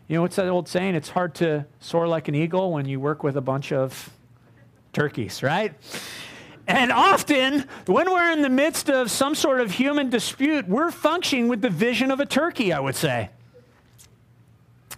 You 0.09 0.17
know, 0.17 0.23
what's 0.23 0.37
that 0.37 0.49
old 0.49 0.69
saying? 0.69 0.95
It's 0.95 1.09
hard 1.09 1.35
to 1.37 1.67
soar 1.81 2.07
like 2.07 2.29
an 2.29 2.35
eagle 2.35 2.73
when 2.73 2.87
you 2.87 3.01
work 3.01 3.23
with 3.23 3.37
a 3.37 3.41
bunch 3.41 3.73
of 3.73 4.11
turkeys, 4.93 5.43
right? 5.43 5.73
And 6.67 6.91
often, 6.91 7.67
when 7.87 8.11
we're 8.11 8.33
in 8.33 8.43
the 8.43 8.49
midst 8.49 8.89
of 8.89 9.11
some 9.11 9.35
sort 9.35 9.61
of 9.61 9.71
human 9.71 10.09
dispute, 10.09 10.67
we're 10.67 10.91
functioning 10.91 11.49
with 11.49 11.61
the 11.61 11.71
vision 11.71 12.11
of 12.11 12.21
a 12.21 12.27
turkey, 12.27 12.73
I 12.73 12.81
would 12.81 12.97
say. 12.97 13.31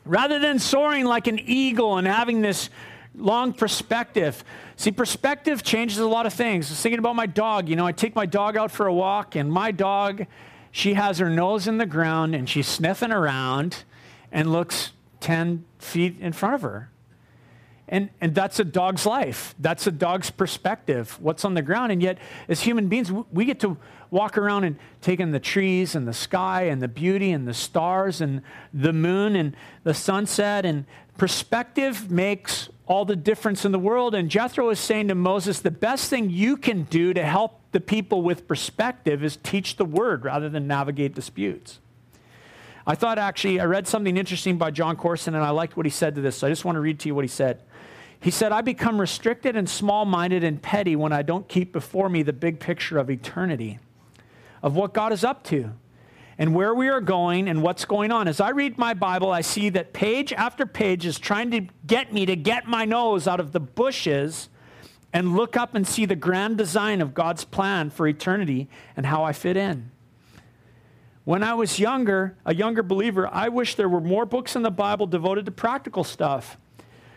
Rather 0.04 0.38
than 0.38 0.60
soaring 0.60 1.04
like 1.04 1.26
an 1.26 1.40
eagle 1.40 1.98
and 1.98 2.06
having 2.06 2.40
this 2.40 2.70
long 3.16 3.52
perspective. 3.52 4.44
See, 4.76 4.92
perspective 4.92 5.62
changes 5.62 5.98
a 5.98 6.06
lot 6.06 6.26
of 6.26 6.34
things. 6.34 6.68
I 6.68 6.72
was 6.72 6.80
thinking 6.80 6.98
about 6.98 7.16
my 7.16 7.26
dog. 7.26 7.68
You 7.68 7.74
know, 7.74 7.86
I 7.86 7.92
take 7.92 8.14
my 8.14 8.26
dog 8.26 8.56
out 8.56 8.70
for 8.70 8.86
a 8.86 8.94
walk, 8.94 9.34
and 9.34 9.50
my 9.50 9.72
dog, 9.72 10.26
she 10.70 10.94
has 10.94 11.18
her 11.18 11.30
nose 11.30 11.66
in 11.66 11.78
the 11.78 11.86
ground 11.86 12.34
and 12.34 12.46
she's 12.46 12.66
sniffing 12.66 13.10
around 13.10 13.84
and 14.30 14.52
looks 14.52 14.92
10 15.20 15.64
feet 15.78 16.20
in 16.20 16.34
front 16.34 16.54
of 16.54 16.60
her. 16.60 16.90
And, 17.88 18.10
and 18.20 18.34
that's 18.34 18.58
a 18.58 18.64
dog's 18.64 19.06
life. 19.06 19.54
That's 19.60 19.86
a 19.86 19.92
dog's 19.92 20.30
perspective, 20.30 21.18
what's 21.20 21.44
on 21.44 21.54
the 21.54 21.62
ground. 21.62 21.92
And 21.92 22.02
yet, 22.02 22.18
as 22.48 22.62
human 22.62 22.88
beings, 22.88 23.12
we 23.32 23.44
get 23.44 23.60
to 23.60 23.76
walk 24.10 24.36
around 24.36 24.64
and 24.64 24.76
take 25.00 25.20
in 25.20 25.30
the 25.30 25.40
trees 25.40 25.94
and 25.94 26.06
the 26.06 26.12
sky 26.12 26.62
and 26.62 26.82
the 26.82 26.88
beauty 26.88 27.30
and 27.30 27.46
the 27.46 27.54
stars 27.54 28.20
and 28.20 28.42
the 28.74 28.92
moon 28.92 29.36
and 29.36 29.56
the 29.84 29.94
sunset. 29.94 30.66
And 30.66 30.84
perspective 31.16 32.10
makes 32.10 32.68
all 32.86 33.04
the 33.04 33.16
difference 33.16 33.64
in 33.64 33.72
the 33.72 33.78
world. 33.78 34.14
And 34.14 34.28
Jethro 34.28 34.70
is 34.70 34.80
saying 34.80 35.08
to 35.08 35.14
Moses, 35.14 35.60
the 35.60 35.70
best 35.70 36.10
thing 36.10 36.30
you 36.30 36.56
can 36.56 36.84
do 36.84 37.14
to 37.14 37.24
help 37.24 37.60
the 37.72 37.80
people 37.80 38.22
with 38.22 38.48
perspective 38.48 39.22
is 39.22 39.36
teach 39.36 39.76
the 39.76 39.84
word 39.84 40.24
rather 40.24 40.48
than 40.48 40.66
navigate 40.66 41.14
disputes. 41.14 41.80
I 42.86 42.94
thought 42.94 43.18
actually, 43.18 43.58
I 43.58 43.64
read 43.64 43.88
something 43.88 44.16
interesting 44.16 44.58
by 44.58 44.70
Jon 44.70 44.96
Courson 44.96 45.34
and 45.34 45.44
I 45.44 45.50
liked 45.50 45.76
what 45.76 45.86
he 45.86 45.90
said 45.90 46.14
to 46.14 46.20
this. 46.20 46.36
So 46.36 46.46
I 46.46 46.50
just 46.50 46.64
want 46.64 46.76
to 46.76 46.80
read 46.80 47.00
to 47.00 47.08
you 47.08 47.14
what 47.14 47.24
he 47.24 47.28
said. 47.28 47.62
He 48.20 48.30
said, 48.30 48.52
I 48.52 48.60
become 48.60 49.00
restricted 49.00 49.56
and 49.56 49.68
small 49.68 50.04
minded 50.04 50.42
and 50.42 50.60
petty 50.60 50.96
when 50.96 51.12
I 51.12 51.22
don't 51.22 51.48
keep 51.48 51.72
before 51.72 52.08
me 52.08 52.22
the 52.22 52.32
big 52.32 52.60
picture 52.60 52.98
of 52.98 53.10
eternity, 53.10 53.78
of 54.62 54.74
what 54.74 54.94
God 54.94 55.12
is 55.12 55.22
up 55.22 55.44
to, 55.44 55.72
and 56.38 56.54
where 56.54 56.74
we 56.74 56.88
are 56.88 57.00
going 57.00 57.48
and 57.48 57.62
what's 57.62 57.84
going 57.84 58.12
on. 58.12 58.28
As 58.28 58.40
I 58.40 58.50
read 58.50 58.78
my 58.78 58.94
Bible, 58.94 59.30
I 59.30 59.40
see 59.42 59.68
that 59.70 59.92
page 59.92 60.32
after 60.32 60.66
page 60.66 61.06
is 61.06 61.18
trying 61.18 61.50
to 61.52 61.66
get 61.86 62.12
me 62.12 62.26
to 62.26 62.36
get 62.36 62.66
my 62.66 62.84
nose 62.84 63.28
out 63.28 63.40
of 63.40 63.52
the 63.52 63.60
bushes 63.60 64.48
and 65.12 65.36
look 65.36 65.56
up 65.56 65.74
and 65.74 65.86
see 65.86 66.04
the 66.04 66.16
grand 66.16 66.58
design 66.58 67.00
of 67.00 67.14
God's 67.14 67.44
plan 67.44 67.90
for 67.90 68.06
eternity 68.06 68.68
and 68.96 69.06
how 69.06 69.24
I 69.24 69.32
fit 69.32 69.56
in. 69.56 69.90
When 71.24 71.42
I 71.42 71.54
was 71.54 71.78
younger, 71.78 72.36
a 72.44 72.54
younger 72.54 72.82
believer, 72.82 73.28
I 73.32 73.48
wish 73.48 73.74
there 73.74 73.88
were 73.88 74.00
more 74.00 74.26
books 74.26 74.54
in 74.54 74.62
the 74.62 74.70
Bible 74.70 75.06
devoted 75.06 75.46
to 75.46 75.52
practical 75.52 76.04
stuff 76.04 76.58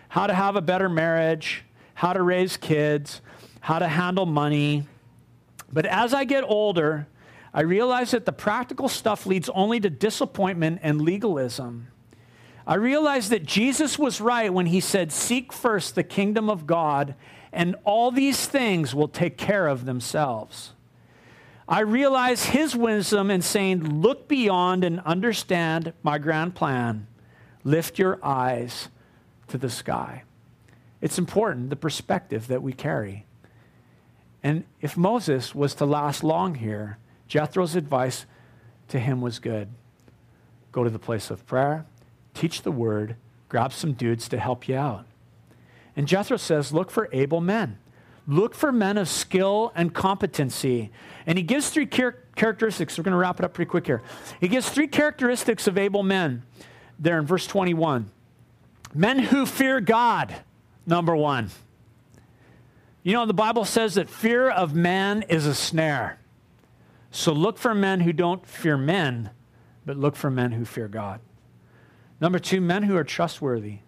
how 0.09 0.27
to 0.27 0.33
have 0.33 0.55
a 0.55 0.61
better 0.61 0.89
marriage, 0.89 1.63
how 1.93 2.13
to 2.13 2.21
raise 2.21 2.57
kids, 2.57 3.21
how 3.61 3.79
to 3.79 3.87
handle 3.87 4.25
money. 4.25 4.83
But 5.71 5.85
as 5.85 6.13
I 6.13 6.25
get 6.25 6.43
older, 6.43 7.07
I 7.53 7.61
realize 7.61 8.11
that 8.11 8.25
the 8.25 8.33
practical 8.33 8.89
stuff 8.89 9.25
leads 9.25 9.49
only 9.49 9.79
to 9.79 9.89
disappointment 9.89 10.81
and 10.83 11.01
legalism. 11.01 11.87
I 12.65 12.75
realize 12.75 13.29
that 13.29 13.45
Jesus 13.45 13.97
was 13.97 14.19
right 14.19 14.53
when 14.53 14.67
he 14.67 14.79
said, 14.79 15.11
Seek 15.11 15.53
first 15.53 15.95
the 15.95 16.03
kingdom 16.03 16.49
of 16.49 16.67
God, 16.67 17.15
and 17.51 17.75
all 17.83 18.11
these 18.11 18.45
things 18.45 18.93
will 18.93 19.07
take 19.07 19.37
care 19.37 19.67
of 19.67 19.85
themselves. 19.85 20.73
I 21.67 21.81
realize 21.81 22.45
his 22.45 22.75
wisdom 22.75 23.29
in 23.29 23.43
saying, 23.43 24.01
Look 24.01 24.27
beyond 24.27 24.83
and 24.83 24.99
understand 25.01 25.93
my 26.01 26.17
grand 26.17 26.55
plan. 26.55 27.07
Lift 27.63 27.99
your 27.99 28.19
eyes 28.23 28.89
to 29.49 29.57
the 29.57 29.69
sky. 29.69 30.23
It's 31.01 31.17
important, 31.17 31.69
the 31.69 31.75
perspective 31.75 32.47
that 32.47 32.61
we 32.61 32.73
carry. 32.73 33.25
And 34.43 34.63
if 34.81 34.97
Moses 34.97 35.53
was 35.53 35.75
to 35.75 35.85
last 35.85 36.23
long 36.23 36.55
here, 36.55 36.97
Jethro's 37.27 37.75
advice 37.75 38.25
to 38.89 38.99
him 38.99 39.21
was 39.21 39.39
good. 39.39 39.69
Go 40.71 40.83
to 40.83 40.89
the 40.89 40.99
place 40.99 41.29
of 41.29 41.45
prayer, 41.45 41.85
teach 42.33 42.61
the 42.61 42.71
word, 42.71 43.15
grab 43.47 43.73
some 43.73 43.93
dudes 43.93 44.27
to 44.29 44.39
help 44.39 44.67
you 44.67 44.75
out. 44.75 45.05
And 45.95 46.07
Jethro 46.07 46.37
says, 46.37 46.71
Look 46.71 46.91
for 46.91 47.09
able 47.11 47.41
men. 47.41 47.77
Look 48.27 48.53
for 48.53 48.71
men 48.71 48.97
of 48.97 49.09
skill 49.09 49.71
and 49.75 49.93
competency. 49.93 50.91
And 51.25 51.37
he 51.37 51.43
gives 51.43 51.69
three 51.71 51.87
char- 51.87 52.17
characteristics. 52.35 52.97
We're 52.97 53.03
going 53.03 53.13
to 53.13 53.17
wrap 53.17 53.39
it 53.39 53.45
up 53.45 53.53
pretty 53.53 53.69
quick 53.69 53.87
here. 53.87 54.03
He 54.39 54.47
gives 54.47 54.69
three 54.69 54.87
characteristics 54.87 55.67
of 55.67 55.77
able 55.77 56.03
men 56.03 56.43
there 56.99 57.17
in 57.17 57.25
verse 57.25 57.47
21. 57.47 58.11
Men 58.93 59.19
who 59.19 59.45
fear 59.45 59.79
God, 59.79 60.35
number 60.85 61.15
one. 61.15 61.49
You 63.03 63.13
know, 63.13 63.25
the 63.25 63.33
Bible 63.33 63.65
says 63.65 63.95
that 63.95 64.09
fear 64.09 64.49
of 64.49 64.75
man 64.75 65.23
is 65.23 65.45
a 65.45 65.55
snare. 65.55 66.19
So 67.11 67.31
look 67.31 67.57
for 67.57 67.73
men 67.73 68.01
who 68.01 68.13
don't 68.13 68.45
fear 68.45 68.77
men, 68.77 69.31
but 69.85 69.97
look 69.97 70.15
for 70.15 70.29
men 70.29 70.51
who 70.51 70.65
fear 70.65 70.87
God. 70.87 71.21
Number 72.21 72.39
two, 72.39 72.61
men 72.61 72.83
who 72.83 72.95
are 72.97 73.03
trustworthy. 73.03 73.79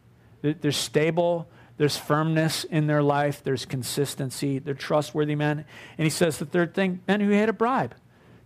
They're 0.42 0.72
stable, 0.72 1.48
there's 1.82 1.98
firmness 1.98 2.64
in 2.64 2.86
their 2.86 3.02
life. 3.02 3.44
There's 3.44 3.66
consistency. 3.66 4.60
They're 4.60 4.76
trustworthy 4.76 5.34
men. 5.34 5.66
And 5.98 6.06
he 6.06 6.12
says 6.12 6.38
the 6.38 6.46
third 6.46 6.76
thing 6.76 7.02
men 7.08 7.22
who 7.22 7.32
hate 7.32 7.50
a 7.50 7.54
bribe. 7.54 7.96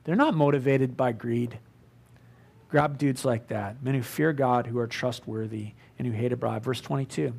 They're 0.05 0.15
not 0.15 0.35
motivated 0.35 0.95
by 0.95 1.11
greed. 1.11 1.59
Grab 2.75 2.97
dudes 2.97 3.23
like 3.23 3.47
that. 3.47 3.81
Men 3.81 3.93
who 3.93 4.01
fear 4.01 4.33
God, 4.33 4.67
who 4.67 4.77
are 4.79 4.85
trustworthy, 4.85 5.71
and 5.97 6.05
who 6.05 6.11
hate 6.11 6.33
a 6.33 6.35
bribe. 6.35 6.65
Verse 6.65 6.81
22. 6.81 7.31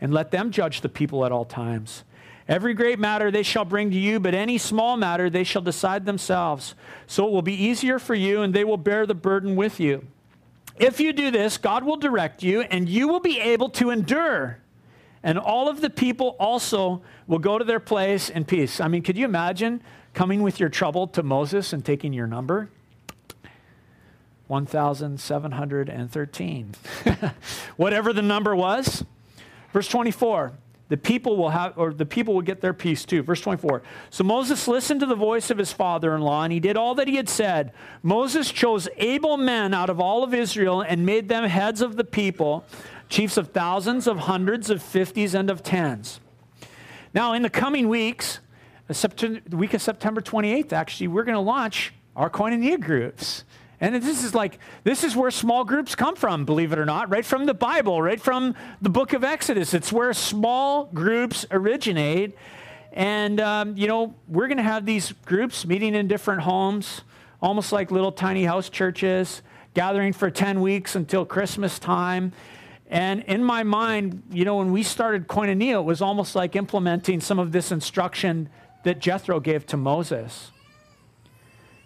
And 0.00 0.14
let 0.14 0.30
them 0.30 0.50
judge 0.50 0.80
the 0.80 0.88
people 0.88 1.26
at 1.26 1.30
all 1.30 1.44
times. 1.44 2.04
Every 2.48 2.72
great 2.72 2.98
matter 2.98 3.30
they 3.30 3.42
shall 3.42 3.66
bring 3.66 3.90
to 3.90 3.98
you, 3.98 4.18
but 4.18 4.32
any 4.32 4.56
small 4.56 4.96
matter 4.96 5.28
they 5.28 5.44
shall 5.44 5.60
decide 5.60 6.06
themselves. 6.06 6.74
So 7.06 7.26
it 7.26 7.32
will 7.32 7.42
be 7.42 7.52
easier 7.52 7.98
for 7.98 8.14
you, 8.14 8.40
and 8.40 8.54
they 8.54 8.64
will 8.64 8.78
bear 8.78 9.04
the 9.04 9.14
burden 9.14 9.56
with 9.56 9.78
you. 9.78 10.06
If 10.78 11.00
you 11.00 11.12
do 11.12 11.30
this, 11.30 11.58
God 11.58 11.84
will 11.84 11.98
direct 11.98 12.42
you, 12.42 12.62
and 12.62 12.88
you 12.88 13.08
will 13.08 13.20
be 13.20 13.38
able 13.38 13.68
to 13.68 13.90
endure 13.90 14.56
and 15.22 15.38
all 15.38 15.68
of 15.68 15.80
the 15.80 15.90
people 15.90 16.36
also 16.38 17.02
will 17.26 17.40
go 17.40 17.58
to 17.58 17.64
their 17.64 17.80
place 17.80 18.30
in 18.30 18.44
peace. 18.44 18.80
I 18.80 18.86
mean, 18.86 19.02
could 19.02 19.18
you 19.18 19.24
imagine 19.24 19.82
coming 20.14 20.40
with 20.40 20.60
your 20.60 20.68
trouble 20.68 21.08
to 21.08 21.22
Moses 21.24 21.72
and 21.72 21.84
taking 21.84 22.12
your 22.12 22.28
number? 22.28 22.70
1,713. 24.48 26.74
Whatever 27.76 28.12
the 28.12 28.22
number 28.22 28.54
was. 28.54 29.04
Verse 29.72 29.88
24 29.88 30.52
the 30.88 30.96
people 30.96 31.36
will 31.36 31.50
have 31.50 31.76
or 31.76 31.92
the 31.92 32.06
people 32.06 32.32
will 32.32 32.42
get 32.42 32.60
their 32.60 32.72
peace 32.72 33.04
too 33.04 33.20
verse 33.20 33.40
24 33.40 33.82
so 34.08 34.22
moses 34.22 34.68
listened 34.68 35.00
to 35.00 35.06
the 35.06 35.16
voice 35.16 35.50
of 35.50 35.58
his 35.58 35.72
father-in-law 35.72 36.44
and 36.44 36.52
he 36.52 36.60
did 36.60 36.76
all 36.76 36.94
that 36.94 37.08
he 37.08 37.16
had 37.16 37.28
said 37.28 37.72
moses 38.04 38.52
chose 38.52 38.86
able 38.96 39.36
men 39.36 39.74
out 39.74 39.90
of 39.90 39.98
all 39.98 40.22
of 40.22 40.32
israel 40.32 40.82
and 40.82 41.04
made 41.04 41.28
them 41.28 41.42
heads 41.42 41.82
of 41.82 41.96
the 41.96 42.04
people 42.04 42.64
chiefs 43.08 43.36
of 43.36 43.48
thousands, 43.48 44.06
of 44.06 44.20
hundreds, 44.20 44.70
of 44.70 44.82
fifties, 44.82 45.34
and 45.34 45.50
of 45.50 45.62
tens. 45.62 46.20
Now, 47.14 47.32
in 47.32 47.42
the 47.42 47.50
coming 47.50 47.88
weeks, 47.88 48.40
the 48.88 49.42
week 49.50 49.74
of 49.74 49.82
September 49.82 50.20
28th, 50.20 50.72
actually, 50.72 51.08
we're 51.08 51.24
going 51.24 51.36
to 51.36 51.40
launch 51.40 51.92
our 52.14 52.30
koinonia 52.30 52.80
groups. 52.80 53.44
And 53.80 53.94
this 53.94 54.24
is 54.24 54.34
like, 54.34 54.58
this 54.84 55.04
is 55.04 55.14
where 55.14 55.30
small 55.30 55.64
groups 55.64 55.94
come 55.94 56.16
from, 56.16 56.44
believe 56.44 56.72
it 56.72 56.78
or 56.78 56.86
not, 56.86 57.10
right 57.10 57.24
from 57.24 57.44
the 57.44 57.54
Bible, 57.54 58.00
right 58.00 58.20
from 58.20 58.54
the 58.80 58.88
book 58.88 59.12
of 59.12 59.22
Exodus. 59.22 59.74
It's 59.74 59.92
where 59.92 60.12
small 60.14 60.86
groups 60.86 61.44
originate. 61.50 62.36
And, 62.92 63.38
um, 63.40 63.76
you 63.76 63.86
know, 63.86 64.14
we're 64.28 64.48
going 64.48 64.56
to 64.56 64.62
have 64.62 64.86
these 64.86 65.12
groups 65.26 65.66
meeting 65.66 65.94
in 65.94 66.08
different 66.08 66.40
homes, 66.40 67.02
almost 67.42 67.70
like 67.70 67.90
little 67.90 68.12
tiny 68.12 68.44
house 68.44 68.70
churches, 68.70 69.42
gathering 69.74 70.14
for 70.14 70.30
10 70.30 70.62
weeks 70.62 70.94
until 70.94 71.26
Christmas 71.26 71.78
time. 71.78 72.32
And 72.88 73.24
in 73.24 73.44
my 73.44 73.62
mind, 73.62 74.22
you 74.30 74.46
know, 74.46 74.56
when 74.56 74.72
we 74.72 74.82
started 74.82 75.28
Koinonia, 75.28 75.80
it 75.80 75.84
was 75.84 76.00
almost 76.00 76.34
like 76.34 76.56
implementing 76.56 77.20
some 77.20 77.38
of 77.38 77.52
this 77.52 77.70
instruction 77.70 78.48
that 78.84 79.00
Jethro 79.00 79.40
gave 79.40 79.66
to 79.66 79.76
Moses. 79.76 80.52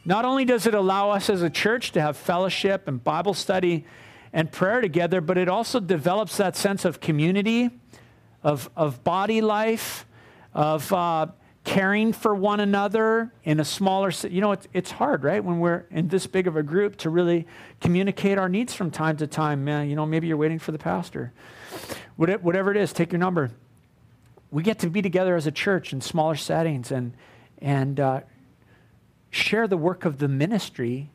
Not 0.05 0.25
only 0.25 0.45
does 0.45 0.67
it 0.67 0.75
allow 0.75 1.11
us 1.11 1.29
as 1.29 1.43
a 1.43 1.51
church 1.51 1.93
to 1.93 2.01
have 2.01 2.17
fellowship 2.17 2.89
and 2.89 3.03
Bible 3.03 3.35
study 3.35 3.85
and 4.33 4.51
prayer 4.51 4.81
together, 4.81 5.21
but 5.21 5.37
it 5.37 5.49
also 5.49 5.81
develops 5.81 6.37
that 6.39 6.57
sense 6.57 6.85
of 6.85 7.01
community, 7.01 7.71
of, 8.43 8.71
of 8.77 9.05
body 9.05 9.41
life, 9.41 10.07
of 10.55 10.91
uh, 10.93 11.27
caring 11.65 12.13
for 12.13 12.35
one 12.35 12.61
another 12.61 13.33
in 13.45 13.61
a 13.61 13.65
smaller 13.65 14.11
you 14.29 14.41
know 14.41 14.53
it's, 14.53 14.67
it's 14.73 14.91
hard 14.91 15.23
right 15.23 15.45
when 15.45 15.61
we're 15.61 15.85
in 15.91 16.09
this 16.09 16.27
big 16.27 16.47
of 16.47 16.57
a 16.57 16.63
group 16.63 16.97
to 16.97 17.11
really 17.11 17.47
communicate 17.81 18.39
our 18.39 18.49
needs 18.49 18.75
from 18.75 18.91
time 18.91 19.17
to 19.17 19.27
time. 19.27 19.65
Man 19.65 19.89
you 19.89 19.95
know 19.95 20.07
maybe 20.07 20.27
you're 20.27 20.37
waiting 20.37 20.59
for 20.59 20.73
the 20.73 20.79
pastor. 20.79 21.33
Whatever 22.17 22.71
it 22.71 22.77
is 22.77 22.93
take 22.93 23.13
your 23.13 23.19
number. 23.19 23.51
We 24.51 24.63
get 24.63 24.81
to 24.81 24.91
be 24.91 25.01
together 25.01 25.37
as 25.37 25.47
a 25.47 25.53
church 25.53 25.93
in 25.93 26.01
smaller 26.01 26.35
settings 26.35 26.91
and 26.91 27.13
and 27.61 28.01
uh, 28.01 28.21
share 29.31 29.67
the 29.67 29.77
work 29.77 30.05
of 30.05 30.19
the 30.19 30.29
ministry 30.29 31.11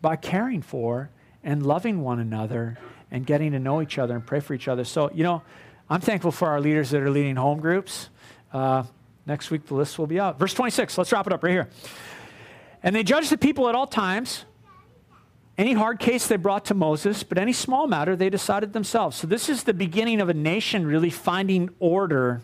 by 0.00 0.16
caring 0.16 0.62
for 0.62 1.10
and 1.42 1.64
loving 1.64 2.02
one 2.02 2.18
another 2.18 2.78
and 3.10 3.26
getting 3.26 3.52
to 3.52 3.58
know 3.58 3.80
each 3.80 3.98
other 3.98 4.14
and 4.14 4.26
pray 4.26 4.40
for 4.40 4.54
each 4.54 4.68
other. 4.68 4.84
So, 4.84 5.10
you 5.12 5.22
know, 5.22 5.42
I'm 5.88 6.00
thankful 6.00 6.32
for 6.32 6.48
our 6.48 6.60
leaders 6.60 6.90
that 6.90 7.02
are 7.02 7.10
leading 7.10 7.36
home 7.36 7.60
groups. 7.60 8.08
Uh, 8.52 8.84
next 9.26 9.50
week, 9.50 9.66
the 9.66 9.74
list 9.74 9.98
will 9.98 10.06
be 10.06 10.18
out. 10.18 10.38
Verse 10.38 10.54
26, 10.54 10.96
let's 10.98 11.12
wrap 11.12 11.26
it 11.26 11.32
up 11.32 11.42
right 11.42 11.52
here. 11.52 11.68
And 12.82 12.94
they 12.94 13.02
judged 13.02 13.30
the 13.30 13.38
people 13.38 13.68
at 13.68 13.74
all 13.74 13.86
times. 13.86 14.44
Any 15.56 15.72
hard 15.72 16.00
case 16.00 16.26
they 16.26 16.36
brought 16.36 16.64
to 16.66 16.74
Moses, 16.74 17.22
but 17.22 17.38
any 17.38 17.52
small 17.52 17.86
matter 17.86 18.16
they 18.16 18.28
decided 18.28 18.72
themselves. 18.72 19.16
So, 19.16 19.26
this 19.26 19.48
is 19.48 19.62
the 19.62 19.74
beginning 19.74 20.20
of 20.20 20.28
a 20.28 20.34
nation 20.34 20.84
really 20.86 21.10
finding 21.10 21.70
order 21.78 22.42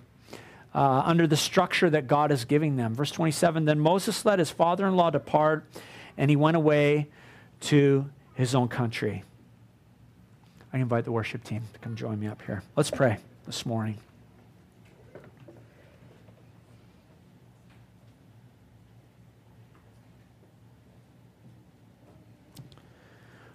uh, 0.74 1.02
under 1.04 1.26
the 1.26 1.36
structure 1.36 1.90
that 1.90 2.06
God 2.06 2.30
is 2.30 2.44
giving 2.44 2.76
them. 2.76 2.94
Verse 2.94 3.10
27 3.10 3.64
Then 3.64 3.80
Moses 3.80 4.24
let 4.24 4.38
his 4.38 4.50
father 4.50 4.86
in 4.86 4.96
law 4.96 5.10
depart, 5.10 5.66
and 6.16 6.30
he 6.30 6.36
went 6.36 6.56
away 6.56 7.08
to 7.60 8.08
his 8.34 8.54
own 8.54 8.68
country. 8.68 9.24
I 10.72 10.78
invite 10.78 11.04
the 11.04 11.12
worship 11.12 11.42
team 11.42 11.64
to 11.72 11.78
come 11.80 11.96
join 11.96 12.20
me 12.20 12.28
up 12.28 12.42
here. 12.42 12.62
Let's 12.76 12.90
pray 12.90 13.18
this 13.46 13.66
morning. 13.66 13.98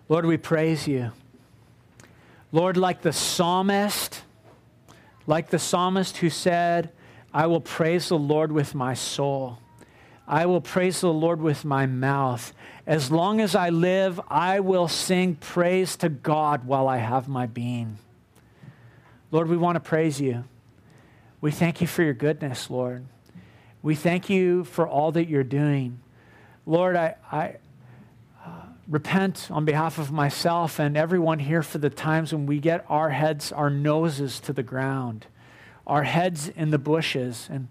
Lord, 0.08 0.26
we 0.28 0.38
praise 0.38 0.88
you. 0.88 1.12
Lord, 2.52 2.78
like 2.78 3.02
the 3.02 3.12
psalmist, 3.12 4.22
like 5.26 5.50
the 5.50 5.58
psalmist 5.58 6.18
who 6.18 6.30
said, 6.30 6.92
I 7.36 7.48
will 7.48 7.60
praise 7.60 8.08
the 8.08 8.18
Lord 8.18 8.54
with 8.54 8.74
my 8.74 8.94
soul. 8.94 9.60
I 10.26 10.46
will 10.46 10.62
praise 10.62 11.02
the 11.02 11.12
Lord 11.12 11.42
with 11.42 11.66
my 11.66 11.86
mouth. 11.86 12.54
As 12.88 13.12
long 13.12 13.42
as 13.42 13.56
I 13.56 13.72
live, 13.72 14.22
I 14.30 14.62
will 14.62 14.88
sing 14.88 15.36
praise 15.36 15.98
to 15.98 16.08
God 16.08 16.66
while 16.66 16.88
I 16.88 16.96
have 16.96 17.28
my 17.28 17.46
being. 17.46 17.98
Lord, 19.32 19.50
we 19.50 19.58
want 19.58 19.76
to 19.76 19.82
praise 19.82 20.22
you. 20.22 20.46
We 21.42 21.52
thank 21.52 21.82
you 21.82 21.88
for 21.88 22.04
your 22.04 22.14
goodness, 22.14 22.70
Lord. 22.70 23.06
We 23.84 23.96
thank 23.96 24.30
you 24.30 24.64
for 24.64 24.88
all 24.88 25.12
that 25.12 25.28
you're 25.28 25.44
doing. 25.44 26.00
Lord, 26.66 26.96
I, 26.96 27.16
I 27.30 27.56
uh, 28.46 28.50
repent 28.88 29.50
on 29.52 29.66
behalf 29.66 29.98
of 29.98 30.10
myself 30.10 30.80
and 30.80 30.96
everyone 30.96 31.40
here 31.40 31.64
for 31.64 31.80
the 31.80 31.90
times 31.90 32.34
when 32.34 32.46
we 32.46 32.60
get 32.60 32.86
our 32.88 33.10
heads, 33.10 33.52
our 33.52 33.70
noses 33.70 34.40
to 34.40 34.54
the 34.54 34.64
ground, 34.64 35.26
our 35.88 36.04
heads 36.04 36.50
in 36.50 36.72
the 36.72 36.78
bushes, 36.78 37.48
and 37.52 37.68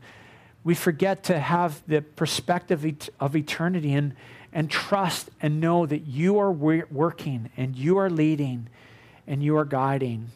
we 0.62 0.74
forget 0.74 1.22
to 1.24 1.38
have 1.38 1.82
the 1.86 2.00
perspective 2.00 2.84
of 3.20 3.36
eternity 3.36 3.92
and, 3.92 4.14
and 4.52 4.70
trust 4.70 5.30
and 5.40 5.60
know 5.60 5.84
that 5.84 6.06
you 6.06 6.38
are 6.38 6.50
working 6.50 7.50
and 7.56 7.76
you 7.76 7.98
are 7.98 8.08
leading 8.08 8.68
and 9.26 9.42
you 9.42 9.56
are 9.56 9.64
guiding. 9.64 10.30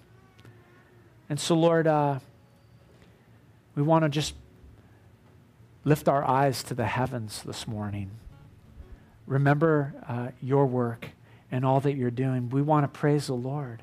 And 1.31 1.41
so, 1.41 1.55
Lord, 1.55 1.87
uh, 1.87 2.19
we 3.75 3.83
want 3.83 4.05
to 4.05 4.09
just 4.09 4.35
lift 5.85 6.09
our 6.09 6.25
eyes 6.25 6.63
to 6.65 6.75
the 6.75 6.87
heavens 6.87 7.43
this 7.43 7.67
morning. 7.67 8.11
Remember 9.27 9.95
uh, 10.07 10.29
your 10.43 10.67
work 10.67 11.09
and 11.51 11.65
all 11.65 11.81
that 11.81 11.95
you're 11.95 12.11
doing. 12.11 12.51
We 12.51 12.61
want 12.61 12.85
to 12.85 12.99
praise 12.99 13.29
the 13.29 13.35
Lord. 13.35 13.83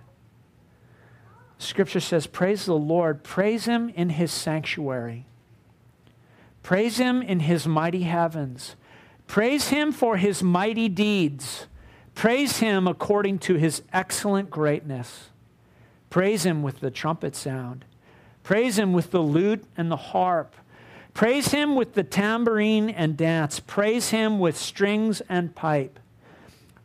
Scripture 1.57 1.99
says, 1.99 2.27
Praise 2.27 2.65
the 2.65 2.75
Lord, 2.75 3.23
praise 3.23 3.65
him 3.65 3.89
in 3.89 4.09
his 4.09 4.31
sanctuary. 4.31 5.25
Praise 6.63 6.97
him 6.97 7.21
in 7.21 7.41
his 7.41 7.67
mighty 7.67 8.03
heavens. 8.03 8.75
Praise 9.27 9.69
him 9.69 9.91
for 9.91 10.17
his 10.17 10.41
mighty 10.41 10.89
deeds. 10.89 11.67
Praise 12.13 12.57
him 12.57 12.87
according 12.87 13.39
to 13.39 13.55
his 13.55 13.83
excellent 13.93 14.49
greatness. 14.49 15.29
Praise 16.09 16.45
him 16.45 16.63
with 16.63 16.79
the 16.79 16.91
trumpet 16.91 17.35
sound. 17.35 17.85
Praise 18.43 18.77
him 18.77 18.93
with 18.93 19.11
the 19.11 19.21
lute 19.21 19.63
and 19.75 19.91
the 19.91 19.97
harp. 19.97 20.55
Praise 21.13 21.49
him 21.49 21.75
with 21.75 21.93
the 21.93 22.03
tambourine 22.03 22.89
and 22.89 23.17
dance. 23.17 23.59
Praise 23.59 24.09
him 24.09 24.39
with 24.39 24.57
strings 24.57 25.21
and 25.27 25.55
pipe. 25.55 25.99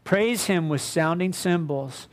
Praise 0.05 0.47
him 0.47 0.69
with 0.69 0.81
sounding 0.81 1.33
cymbals. 1.33 2.09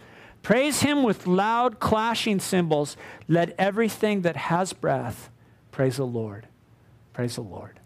Praise 0.48 0.80
him 0.80 1.04
with 1.04 1.28
loud 1.28 1.82
clashing 1.82 2.40
cymbals. 2.40 2.96
Let 3.28 3.54
everything 3.60 4.22
that 4.22 4.38
has 4.38 4.72
breath 4.72 5.30
praise 5.72 5.98
the 5.98 6.06
Lord. 6.06 6.48
Praise 7.12 7.36
the 7.36 7.42
Lord. 7.42 7.82